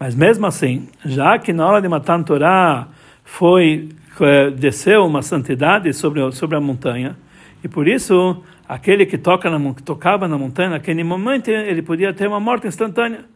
Mas 0.01 0.15
mesmo 0.15 0.47
assim, 0.47 0.89
já 1.05 1.39
que 1.39 1.53
na 1.53 1.67
hora 1.67 1.83
de 1.83 1.87
Matan 1.87 2.23
Torah 2.23 2.89
foi 3.23 3.91
eh, 4.19 4.51
desceu 4.51 5.05
uma 5.05 5.21
santidade 5.21 5.93
sobre 5.93 6.33
sobre 6.33 6.57
a 6.57 6.61
montanha, 6.61 7.19
e 7.63 7.69
por 7.69 7.87
isso 7.87 8.43
aquele 8.67 9.05
que 9.05 9.19
toca 9.19 9.51
na, 9.51 9.75
que 9.75 9.83
tocava 9.83 10.27
na 10.27 10.39
montanha 10.39 10.71
naquele 10.71 11.05
momento 11.05 11.49
ele 11.49 11.83
podia 11.83 12.15
ter 12.15 12.27
uma 12.27 12.41
morte 12.41 12.67
instantânea. 12.67 13.27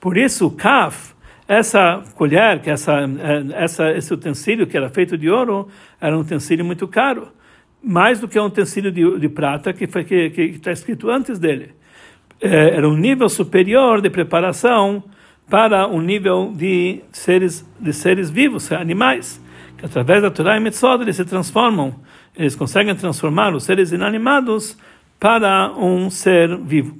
Por 0.00 0.16
isso 0.16 0.48
o 0.48 0.50
kaf, 0.50 1.14
essa 1.46 2.02
colher, 2.16 2.62
que 2.62 2.70
essa, 2.70 2.94
eh, 3.00 3.44
essa 3.52 3.92
esse 3.92 4.12
utensílio 4.12 4.66
que 4.66 4.76
era 4.76 4.88
feito 4.88 5.16
de 5.16 5.30
ouro, 5.30 5.68
era 6.00 6.16
um 6.16 6.22
utensílio 6.22 6.64
muito 6.64 6.88
caro, 6.88 7.28
mais 7.80 8.18
do 8.18 8.26
que 8.26 8.40
um 8.40 8.46
utensílio 8.46 8.90
de, 8.90 9.20
de 9.20 9.28
prata 9.28 9.72
que 9.72 9.86
foi 9.86 10.02
que 10.02 10.42
está 10.56 10.72
escrito 10.72 11.08
antes 11.10 11.38
dele. 11.38 11.70
É, 12.40 12.76
era 12.76 12.88
um 12.88 12.96
nível 12.96 13.28
superior 13.28 14.00
de 14.00 14.10
preparação 14.10 15.04
para 15.48 15.86
um 15.86 16.00
nível 16.00 16.52
de 16.54 17.00
seres 17.12 17.66
de 17.80 17.92
seres 17.92 18.30
vivos, 18.30 18.70
animais, 18.72 19.40
que 19.76 19.86
através 19.86 20.22
da 20.22 20.30
Torá 20.30 20.56
e 20.56 20.60
Mitzvot 20.60 21.00
eles 21.00 21.16
se 21.16 21.24
transformam, 21.24 21.94
eles 22.36 22.54
conseguem 22.54 22.94
transformar 22.94 23.54
os 23.54 23.64
seres 23.64 23.92
inanimados 23.92 24.76
para 25.18 25.72
um 25.76 26.10
ser 26.10 26.56
vivo. 26.58 26.98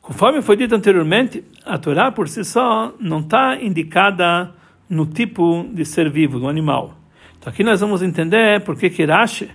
Conforme 0.00 0.42
foi 0.42 0.56
dito 0.56 0.74
anteriormente, 0.74 1.44
a 1.64 1.78
Torá 1.78 2.10
por 2.10 2.28
si 2.28 2.44
só 2.44 2.92
não 2.98 3.20
está 3.20 3.56
indicada 3.60 4.52
no 4.88 5.06
tipo 5.06 5.66
de 5.72 5.84
ser 5.84 6.10
vivo, 6.10 6.38
do 6.38 6.48
animal. 6.48 6.96
Então 7.38 7.52
aqui 7.52 7.64
nós 7.64 7.80
vamos 7.80 8.02
entender 8.02 8.60
por 8.60 8.76
que 8.76 9.04
Rashi 9.04 9.48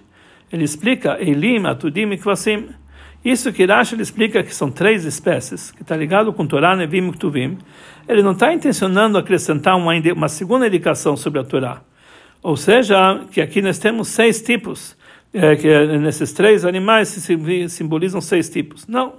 ele 0.51 0.63
explica 0.63 1.17
Elim, 1.21 1.65
Atudim 1.65 2.09
e 2.11 2.17
Kvasim. 2.17 2.69
Isso 3.27 3.51
que 3.51 3.65
Rashi 3.65 3.99
explica 3.99 4.41
que 4.41 4.55
são 4.55 4.71
três 4.71 5.03
espécies, 5.03 5.69
que 5.69 5.81
está 5.81 5.97
ligado 5.97 6.31
com 6.31 6.47
Torá, 6.47 6.77
Nevim 6.77 7.09
e 7.09 7.11
Ktuvim. 7.11 7.57
Ele 8.07 8.23
não 8.23 8.31
está 8.31 8.53
intencionando 8.53 9.17
acrescentar 9.17 9.75
uma, 9.75 9.91
uma 10.15 10.29
segunda 10.29 10.65
indicação 10.65 11.17
sobre 11.17 11.41
a 11.41 11.43
Torá. 11.43 11.81
Ou 12.41 12.55
seja, 12.55 13.19
que 13.29 13.41
aqui 13.41 13.61
nós 13.61 13.79
temos 13.79 14.07
seis 14.07 14.41
tipos, 14.41 14.95
é, 15.33 15.57
que 15.57 15.67
nesses 15.97 16.31
três 16.31 16.63
animais 16.63 17.09
se 17.09 17.67
simbolizam 17.67 18.21
seis 18.21 18.49
tipos. 18.49 18.87
Não. 18.87 19.15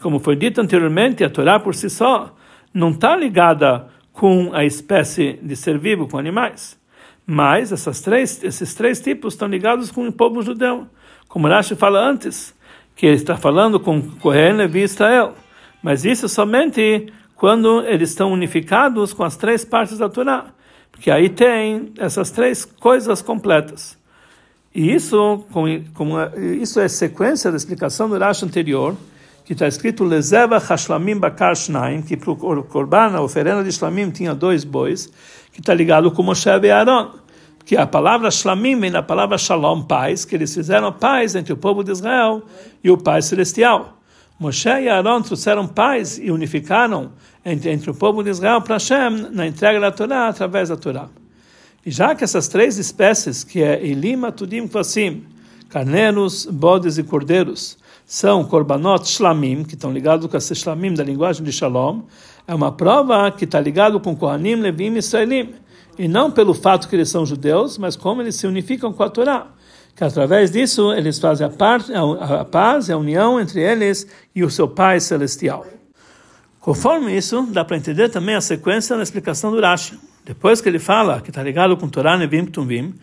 Como 0.00 0.20
foi 0.20 0.36
dito 0.36 0.60
anteriormente, 0.60 1.24
a 1.24 1.28
Torá 1.28 1.58
por 1.58 1.74
si 1.74 1.90
só 1.90 2.32
não 2.72 2.90
está 2.90 3.16
ligada 3.16 3.88
com 4.12 4.54
a 4.54 4.64
espécie 4.64 5.36
de 5.42 5.56
ser 5.56 5.78
vivo, 5.78 6.06
com 6.06 6.16
animais. 6.16 6.78
Mas 7.26 7.72
essas 7.72 8.00
três, 8.00 8.40
esses 8.44 8.72
três 8.72 9.00
tipos 9.00 9.34
estão 9.34 9.48
ligados 9.48 9.90
com 9.90 10.06
o 10.06 10.12
povo 10.12 10.42
judeu. 10.42 10.86
Como 11.26 11.48
Rashi 11.48 11.74
fala 11.74 11.98
antes, 11.98 12.56
que 12.98 13.06
ele 13.06 13.14
está 13.14 13.36
falando 13.36 13.78
com 13.78 14.02
Cohen, 14.02 14.54
Levi 14.54 14.80
e 14.80 14.82
Israel. 14.82 15.34
Mas 15.80 16.04
isso 16.04 16.28
somente 16.28 17.06
quando 17.36 17.86
eles 17.86 18.10
estão 18.10 18.32
unificados 18.32 19.12
com 19.12 19.22
as 19.22 19.36
três 19.36 19.64
partes 19.64 19.98
da 19.98 20.08
Torá. 20.08 20.46
Porque 20.90 21.08
aí 21.08 21.28
tem 21.28 21.92
essas 21.96 22.32
três 22.32 22.64
coisas 22.64 23.22
completas. 23.22 23.96
E 24.74 24.92
isso, 24.92 25.44
isso 26.60 26.80
é 26.80 26.88
sequência 26.88 27.52
da 27.52 27.56
explicação 27.56 28.08
do 28.08 28.18
Rashi 28.18 28.44
anterior, 28.44 28.96
que 29.44 29.52
está 29.52 29.68
escrito 29.68 30.02
Lezeva 30.02 30.58
Hashlamim 30.58 31.18
Bakar 31.18 31.54
Shnaim, 31.54 32.02
que 32.02 32.16
para 32.16 32.32
o 32.32 32.64
Korban, 32.64 33.14
a 33.14 33.22
oferenda 33.22 33.62
de 33.62 33.70
Shlamim, 33.70 34.10
tinha 34.10 34.34
dois 34.34 34.64
bois, 34.64 35.06
que 35.52 35.60
está 35.60 35.72
ligado 35.72 36.10
com 36.10 36.24
Moshe 36.24 36.48
e 36.48 36.70
Aaron 36.70 37.12
que 37.68 37.76
a 37.76 37.86
palavra 37.86 38.30
shlamim 38.30 38.80
vem 38.80 38.90
da 38.90 39.02
palavra 39.02 39.36
shalom, 39.36 39.82
paz, 39.82 40.24
que 40.24 40.34
eles 40.34 40.54
fizeram 40.54 40.90
paz 40.90 41.34
entre 41.34 41.52
o 41.52 41.56
povo 41.58 41.84
de 41.84 41.92
Israel 41.92 42.42
e 42.82 42.90
o 42.90 42.96
Pai 42.96 43.20
Celestial. 43.20 43.98
Moshe 44.40 44.70
e 44.70 44.88
Aaron 44.88 45.20
trouxeram 45.20 45.68
paz 45.68 46.16
e 46.16 46.30
unificaram 46.30 47.12
entre, 47.44 47.70
entre 47.70 47.90
o 47.90 47.94
povo 47.94 48.22
de 48.22 48.30
Israel 48.30 48.62
para 48.62 48.76
Hashem 48.76 49.28
na 49.32 49.46
entrega 49.46 49.78
da 49.78 49.90
Torá 49.90 50.28
através 50.28 50.70
da 50.70 50.78
Torá. 50.78 51.10
E 51.84 51.90
já 51.90 52.14
que 52.14 52.24
essas 52.24 52.48
três 52.48 52.78
espécies, 52.78 53.44
que 53.44 53.62
é 53.62 53.84
Elim, 53.84 54.24
Atudim, 54.24 54.66
Kvassim, 54.66 55.24
carneiros, 55.68 56.46
bodes 56.46 56.96
e 56.96 57.02
cordeiros, 57.02 57.76
são 58.06 58.44
korbanot 58.44 59.06
shlamim, 59.06 59.62
que 59.62 59.74
estão 59.74 59.92
ligados 59.92 60.26
com 60.26 60.38
esse 60.38 60.54
shlamim 60.54 60.94
da 60.94 61.04
linguagem 61.04 61.44
de 61.44 61.52
shalom, 61.52 62.00
é 62.46 62.54
uma 62.54 62.72
prova 62.72 63.30
que 63.30 63.44
está 63.44 63.60
ligado 63.60 64.00
com 64.00 64.16
Kohanim, 64.16 64.54
Levim 64.54 64.94
e 64.94 64.98
Israelim 65.00 65.52
e 65.98 66.06
não 66.06 66.30
pelo 66.30 66.54
fato 66.54 66.88
que 66.88 66.94
eles 66.94 67.08
são 67.08 67.26
judeus, 67.26 67.76
mas 67.76 67.96
como 67.96 68.22
eles 68.22 68.36
se 68.36 68.46
unificam 68.46 68.92
com 68.92 69.02
a 69.02 69.10
Torá. 69.10 69.48
Que 69.96 70.04
através 70.04 70.50
disso 70.50 70.92
eles 70.92 71.18
fazem 71.18 71.44
a, 71.44 71.50
parte, 71.50 71.92
a, 71.92 72.40
a 72.40 72.44
paz, 72.44 72.88
a 72.88 72.96
união 72.96 73.40
entre 73.40 73.60
eles 73.60 74.06
e 74.34 74.44
o 74.44 74.50
seu 74.50 74.68
Pai 74.68 75.00
Celestial. 75.00 75.66
Conforme 76.60 77.16
isso, 77.16 77.48
dá 77.50 77.64
para 77.64 77.76
entender 77.76 78.08
também 78.08 78.36
a 78.36 78.40
sequência 78.40 78.96
na 78.96 79.02
explicação 79.02 79.50
do 79.50 79.60
Rashi. 79.60 79.98
Depois 80.24 80.60
que 80.60 80.68
ele 80.68 80.78
fala 80.78 81.20
que 81.20 81.30
está 81.30 81.42
ligado 81.42 81.76
com 81.76 81.88
Torá, 81.88 82.16
Nevim, 82.16 82.44
Tumvim, 82.44 82.94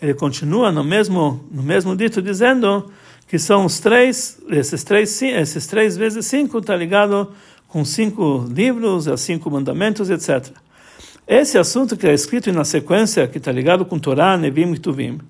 ele 0.00 0.14
continua 0.14 0.72
no 0.72 0.82
mesmo, 0.82 1.42
no 1.50 1.62
mesmo 1.62 1.96
dito 1.96 2.20
dizendo 2.20 2.90
que 3.28 3.38
são 3.38 3.64
os 3.64 3.78
três, 3.78 4.38
esses 4.50 4.84
três, 4.84 5.22
esses 5.22 5.66
três 5.66 5.96
vezes 5.96 6.26
cinco 6.26 6.58
está 6.58 6.76
ligado 6.76 7.32
com 7.68 7.82
cinco 7.84 8.46
livros, 8.52 9.06
os 9.06 9.20
cinco 9.20 9.50
mandamentos, 9.50 10.10
etc. 10.10 10.50
Esse 11.26 11.56
assunto 11.56 11.96
que 11.96 12.06
é 12.06 12.12
escrito 12.12 12.52
na 12.52 12.64
sequência, 12.64 13.26
que 13.28 13.38
está 13.38 13.52
ligado 13.52 13.84
com 13.84 13.98
Torá, 13.98 14.36
Nevim 14.36 14.72
e 14.72 14.78
Tuvim, 14.78 15.20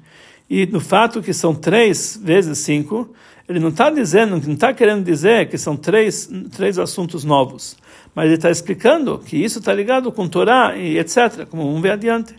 e 0.48 0.66
no 0.66 0.80
fato 0.80 1.22
que 1.22 1.32
são 1.32 1.54
três 1.54 2.18
vezes 2.22 2.58
cinco, 2.58 3.14
ele 3.48 3.58
não 3.60 3.68
está 3.68 3.90
dizendo, 3.90 4.40
não 4.44 4.54
está 4.54 4.72
querendo 4.72 5.04
dizer 5.04 5.48
que 5.48 5.58
são 5.58 5.76
três, 5.76 6.30
três 6.50 6.78
assuntos 6.78 7.24
novos, 7.24 7.76
mas 8.14 8.26
ele 8.26 8.34
está 8.34 8.50
explicando 8.50 9.18
que 9.18 9.36
isso 9.36 9.58
está 9.58 9.72
ligado 9.74 10.10
com 10.10 10.28
Torá 10.28 10.76
e 10.76 10.98
etc., 10.98 11.46
como 11.46 11.64
vamos 11.64 11.82
ver 11.82 11.92
adiante. 11.92 12.34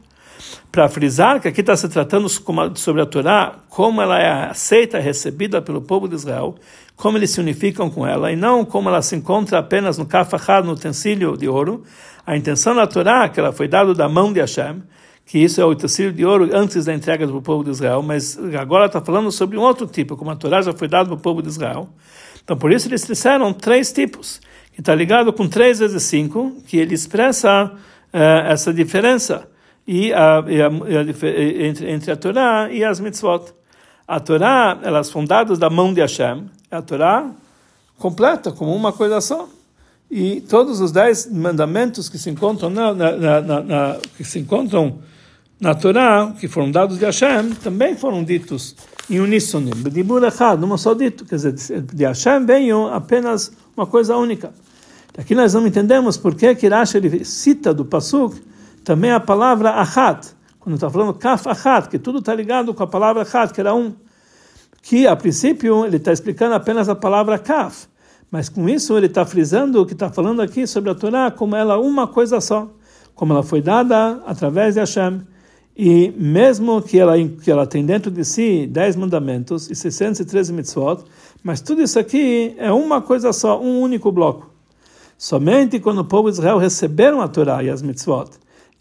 Para 0.71 0.89
frisar 0.89 1.39
que 1.39 1.47
aqui 1.47 1.62
está 1.62 1.75
se 1.75 1.88
tratando 1.88 2.27
sobre 2.75 3.01
a 3.01 3.06
Torá, 3.06 3.60
como 3.69 4.01
ela 4.01 4.19
é 4.19 4.49
aceita 4.49 4.99
recebida 4.99 5.62
pelo 5.62 5.82
povo 5.82 6.08
de 6.08 6.15
Israel, 6.15 6.56
como 6.95 7.17
eles 7.17 7.32
se 7.32 7.39
unificam 7.39 7.89
com 7.89 8.06
ela, 8.08 8.32
e 8.32 8.36
não 8.36 8.65
como 8.65 8.89
ela 8.89 9.01
se 9.01 9.15
encontra 9.15 9.60
apenas 9.60 9.97
no 9.97 10.06
kafahar, 10.06 10.63
no 10.63 10.73
utensílio 10.73 11.38
de 11.38 11.47
ouro, 11.47 11.84
a 12.25 12.36
intenção 12.36 12.75
da 12.75 12.88
Torá, 12.88 13.29
que 13.29 13.39
ela 13.39 13.51
foi 13.51 13.67
dada 13.67 13.93
da 13.93 14.08
mão 14.10 14.32
de 14.32 14.39
Hashem, 14.39 14.82
que 15.25 15.39
isso 15.39 15.62
é 15.62 15.65
o 15.65 15.69
utensílio 15.69 16.12
de 16.12 16.25
ouro 16.25 16.49
antes 16.53 16.86
da 16.86 16.93
entrega 16.93 17.25
do 17.25 17.41
povo 17.41 17.63
de 17.63 17.69
Israel, 17.69 18.01
mas 18.01 18.38
agora 18.60 18.88
está 18.88 19.01
falando 19.01 19.32
sobre 19.32 19.58
um 19.58 19.62
outro 19.62 19.88
tipo, 19.88 20.17
como 20.17 20.32
a 20.32 20.36
Torá 20.36 20.62
já 20.62 20.73
foi 20.73 20.88
dada 20.88 21.06
para 21.06 21.15
o 21.15 21.19
povo 21.19 21.41
de 21.41 21.49
Israel. 21.49 21.89
Então, 22.43 22.58
por 22.58 22.71
isso 22.71 22.88
eles 22.88 23.06
disseram 23.06 23.53
três 23.53 23.91
tipos, 23.91 24.41
que 24.73 24.82
está 24.82 24.93
ligado 24.93 25.32
com 25.32 25.47
três 25.47 25.79
vezes 25.79 26.03
cinco, 26.03 26.58
que 26.67 26.77
ele 26.77 26.93
expressa 26.93 27.71
é, 28.12 28.51
essa 28.51 28.73
diferença 28.73 29.47
e 29.87 30.13
a, 30.13 30.43
e 30.47 30.61
a, 30.61 30.69
e 30.69 30.97
a, 30.97 31.67
entre, 31.67 31.91
entre 31.91 32.11
a 32.11 32.15
Torá 32.15 32.69
e 32.71 32.83
as 32.83 32.99
mitzvot. 32.99 33.53
A 34.07 34.19
Torá, 34.19 34.79
elas 34.83 35.11
fundadas 35.11 35.57
da 35.57 35.69
mão 35.69 35.93
de 35.93 36.01
Hashem, 36.01 36.49
a 36.69 36.81
Torá 36.81 37.29
completa, 37.97 38.51
como 38.51 38.75
uma 38.75 38.91
coisa 38.91 39.21
só. 39.21 39.47
E 40.09 40.41
todos 40.41 40.79
os 40.79 40.91
dez 40.91 41.29
mandamentos 41.31 42.09
que 42.09 42.17
se 42.17 42.29
encontram 42.29 42.69
na, 42.69 42.93
na, 42.93 43.41
na, 43.41 43.61
na 43.61 43.97
que 44.15 44.23
se 44.23 44.39
encontram 44.39 44.99
na 45.59 45.73
Torá, 45.73 46.33
que 46.39 46.47
foram 46.47 46.69
dados 46.69 46.99
de 46.99 47.05
Hashem, 47.05 47.51
também 47.63 47.95
foram 47.95 48.23
ditos 48.23 48.75
em 49.09 49.19
uníssono, 49.19 49.71
Bedibur 49.75 50.23
Echad, 50.23 50.59
numa 50.59 50.77
só 50.77 50.93
dito, 50.93 51.25
quer 51.25 51.35
dizer, 51.35 51.81
de 51.81 52.05
Hashem 52.05 52.45
veio 52.45 52.87
apenas 52.87 53.51
uma 53.75 53.85
coisa 53.85 54.15
única. 54.15 54.53
Aqui 55.17 55.35
nós 55.35 55.53
não 55.53 55.65
entendemos 55.67 56.17
por 56.17 56.35
que 56.35 56.67
Rashi 56.67 57.23
cita 57.23 57.73
do 57.73 57.85
Pasuk 57.85 58.41
também 58.83 59.11
a 59.11 59.19
palavra 59.19 59.71
Achat, 59.71 60.35
quando 60.59 60.75
está 60.75 60.89
falando 60.89 61.13
Kaf 61.13 61.47
Achat, 61.47 61.89
que 61.89 61.97
tudo 61.97 62.19
está 62.19 62.33
ligado 62.33 62.73
com 62.73 62.83
a 62.83 62.87
palavra 62.87 63.21
Achat, 63.21 63.53
que 63.53 63.61
era 63.61 63.73
um, 63.73 63.93
que 64.81 65.07
a 65.07 65.15
princípio 65.15 65.85
ele 65.85 65.97
está 65.97 66.11
explicando 66.11 66.53
apenas 66.55 66.89
a 66.89 66.95
palavra 66.95 67.39
Kaf, 67.39 67.87
mas 68.29 68.49
com 68.49 68.67
isso 68.67 68.97
ele 68.97 69.05
está 69.05 69.25
frisando 69.25 69.81
o 69.81 69.85
que 69.85 69.93
está 69.93 70.09
falando 70.09 70.41
aqui 70.41 70.67
sobre 70.67 70.89
a 70.89 70.95
Torá 70.95 71.31
como 71.31 71.55
ela 71.55 71.79
uma 71.79 72.07
coisa 72.07 72.41
só, 72.41 72.69
como 73.15 73.33
ela 73.33 73.43
foi 73.43 73.61
dada 73.61 74.21
através 74.25 74.73
de 74.73 74.79
Hashem, 74.79 75.21
e 75.75 76.13
mesmo 76.17 76.81
que 76.81 76.99
ela, 76.99 77.13
que 77.17 77.49
ela 77.49 77.65
tem 77.65 77.85
dentro 77.85 78.11
de 78.11 78.23
si 78.23 78.67
dez 78.67 78.95
mandamentos 78.95 79.69
e 79.71 79.75
613 79.75 80.53
mitzvot, 80.53 81.03
mas 81.43 81.61
tudo 81.61 81.81
isso 81.81 81.97
aqui 81.97 82.53
é 82.57 82.71
uma 82.71 83.01
coisa 83.01 83.33
só, 83.33 83.59
um 83.59 83.81
único 83.81 84.11
bloco. 84.11 84.51
Somente 85.17 85.79
quando 85.79 85.99
o 85.99 86.05
povo 86.05 86.29
de 86.29 86.37
Israel 86.37 86.57
receberam 86.57 87.21
a 87.21 87.27
Torá 87.27 87.63
e 87.63 87.69
as 87.69 87.81
mitzvot, 87.81 88.29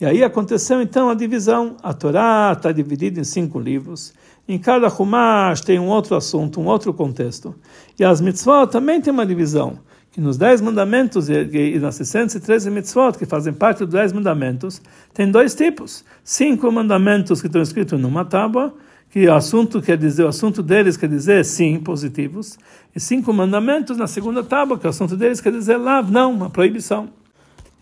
e 0.01 0.05
aí 0.05 0.25
aconteceu 0.25 0.83
então 0.83 1.09
a 1.09 1.15
divisão. 1.15 1.77
A 1.83 1.93
Torá 1.93 2.53
está 2.57 2.73
dividida 2.73 3.21
em 3.21 3.25
cinco 3.25 3.61
livros. 3.61 4.13
Em 4.49 4.59
cada 4.59 4.89
Humash 4.89 5.61
tem 5.61 5.79
um 5.79 5.89
outro 5.89 6.17
assunto, 6.17 6.61
um 6.61 6.67
outro 6.67 6.93
contexto. 6.93 7.55
E 7.99 8.05
as 8.05 8.21
mitzvot 8.21 8.67
também 8.71 9.01
tem 9.01 9.13
uma 9.13 9.25
divisão 9.25 9.79
que 10.13 10.21
nos 10.21 10.37
Dez 10.37 10.61
Mandamentos 10.61 11.31
e 11.31 11.79
nas 11.79 11.95
613 11.95 12.71
mitzvot, 12.71 13.17
que 13.17 13.25
fazem 13.25 13.53
parte 13.53 13.79
dos 13.79 13.95
Dez 13.95 14.13
Mandamentos, 14.13 14.83
tem 15.15 15.31
dois 15.31 15.55
tipos. 15.55 16.05
Cinco 16.23 16.71
mandamentos 16.71 17.41
que 17.41 17.47
estão 17.47 17.63
escritos 17.63 17.99
numa 17.99 18.23
tábua, 18.23 18.75
que 19.09 19.27
o 19.27 19.35
assunto 19.35 19.81
quer 19.81 19.97
dizer, 19.97 20.25
o 20.25 20.29
assunto 20.29 20.63
deles 20.63 20.99
quer 20.99 21.09
dizer 21.09 21.45
sim, 21.47 21.79
positivos, 21.81 22.59
e 22.95 23.01
cinco 23.01 23.33
mandamentos 23.33 23.97
na 23.97 24.07
segunda 24.07 24.43
tábua, 24.45 24.79
que 24.79 24.87
o 24.87 24.91
assunto 24.91 25.17
deles 25.17 25.41
quer 25.41 25.53
dizer 25.53 25.79
lá, 25.79 26.03
não, 26.03 26.33
uma 26.33 26.51
proibição. 26.51 27.09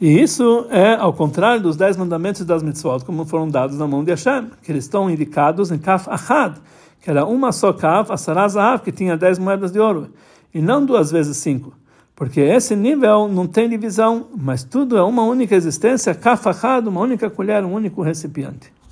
E 0.00 0.18
isso 0.18 0.66
é 0.70 0.94
ao 0.94 1.12
contrário 1.12 1.62
dos 1.62 1.76
dez 1.76 1.94
mandamentos 1.94 2.42
das 2.46 2.62
mitzvot, 2.62 3.04
como 3.04 3.26
foram 3.26 3.46
dados 3.46 3.76
na 3.76 3.86
mão 3.86 4.02
de 4.02 4.10
Hashem, 4.10 4.50
que 4.62 4.72
eles 4.72 4.84
estão 4.84 5.10
indicados 5.10 5.70
em 5.70 5.76
Kaf 5.76 6.08
Ahad, 6.08 6.56
que 7.02 7.10
era 7.10 7.26
uma 7.26 7.52
só 7.52 7.70
Kaf, 7.70 8.10
Asarazahav, 8.10 8.82
que 8.82 8.90
tinha 8.90 9.14
dez 9.14 9.38
moedas 9.38 9.70
de 9.70 9.78
ouro, 9.78 10.08
e 10.54 10.62
não 10.62 10.86
duas 10.86 11.10
vezes 11.10 11.36
cinco. 11.36 11.74
Porque 12.16 12.40
esse 12.40 12.74
nível 12.74 13.28
não 13.28 13.46
tem 13.46 13.68
divisão, 13.68 14.28
mas 14.34 14.64
tudo 14.64 14.96
é 14.96 15.02
uma 15.02 15.22
única 15.22 15.54
existência, 15.54 16.14
kafahad, 16.14 16.88
uma 16.88 17.02
única 17.02 17.28
colher, 17.28 17.62
um 17.62 17.74
único 17.74 18.00
recipiente. 18.00 18.72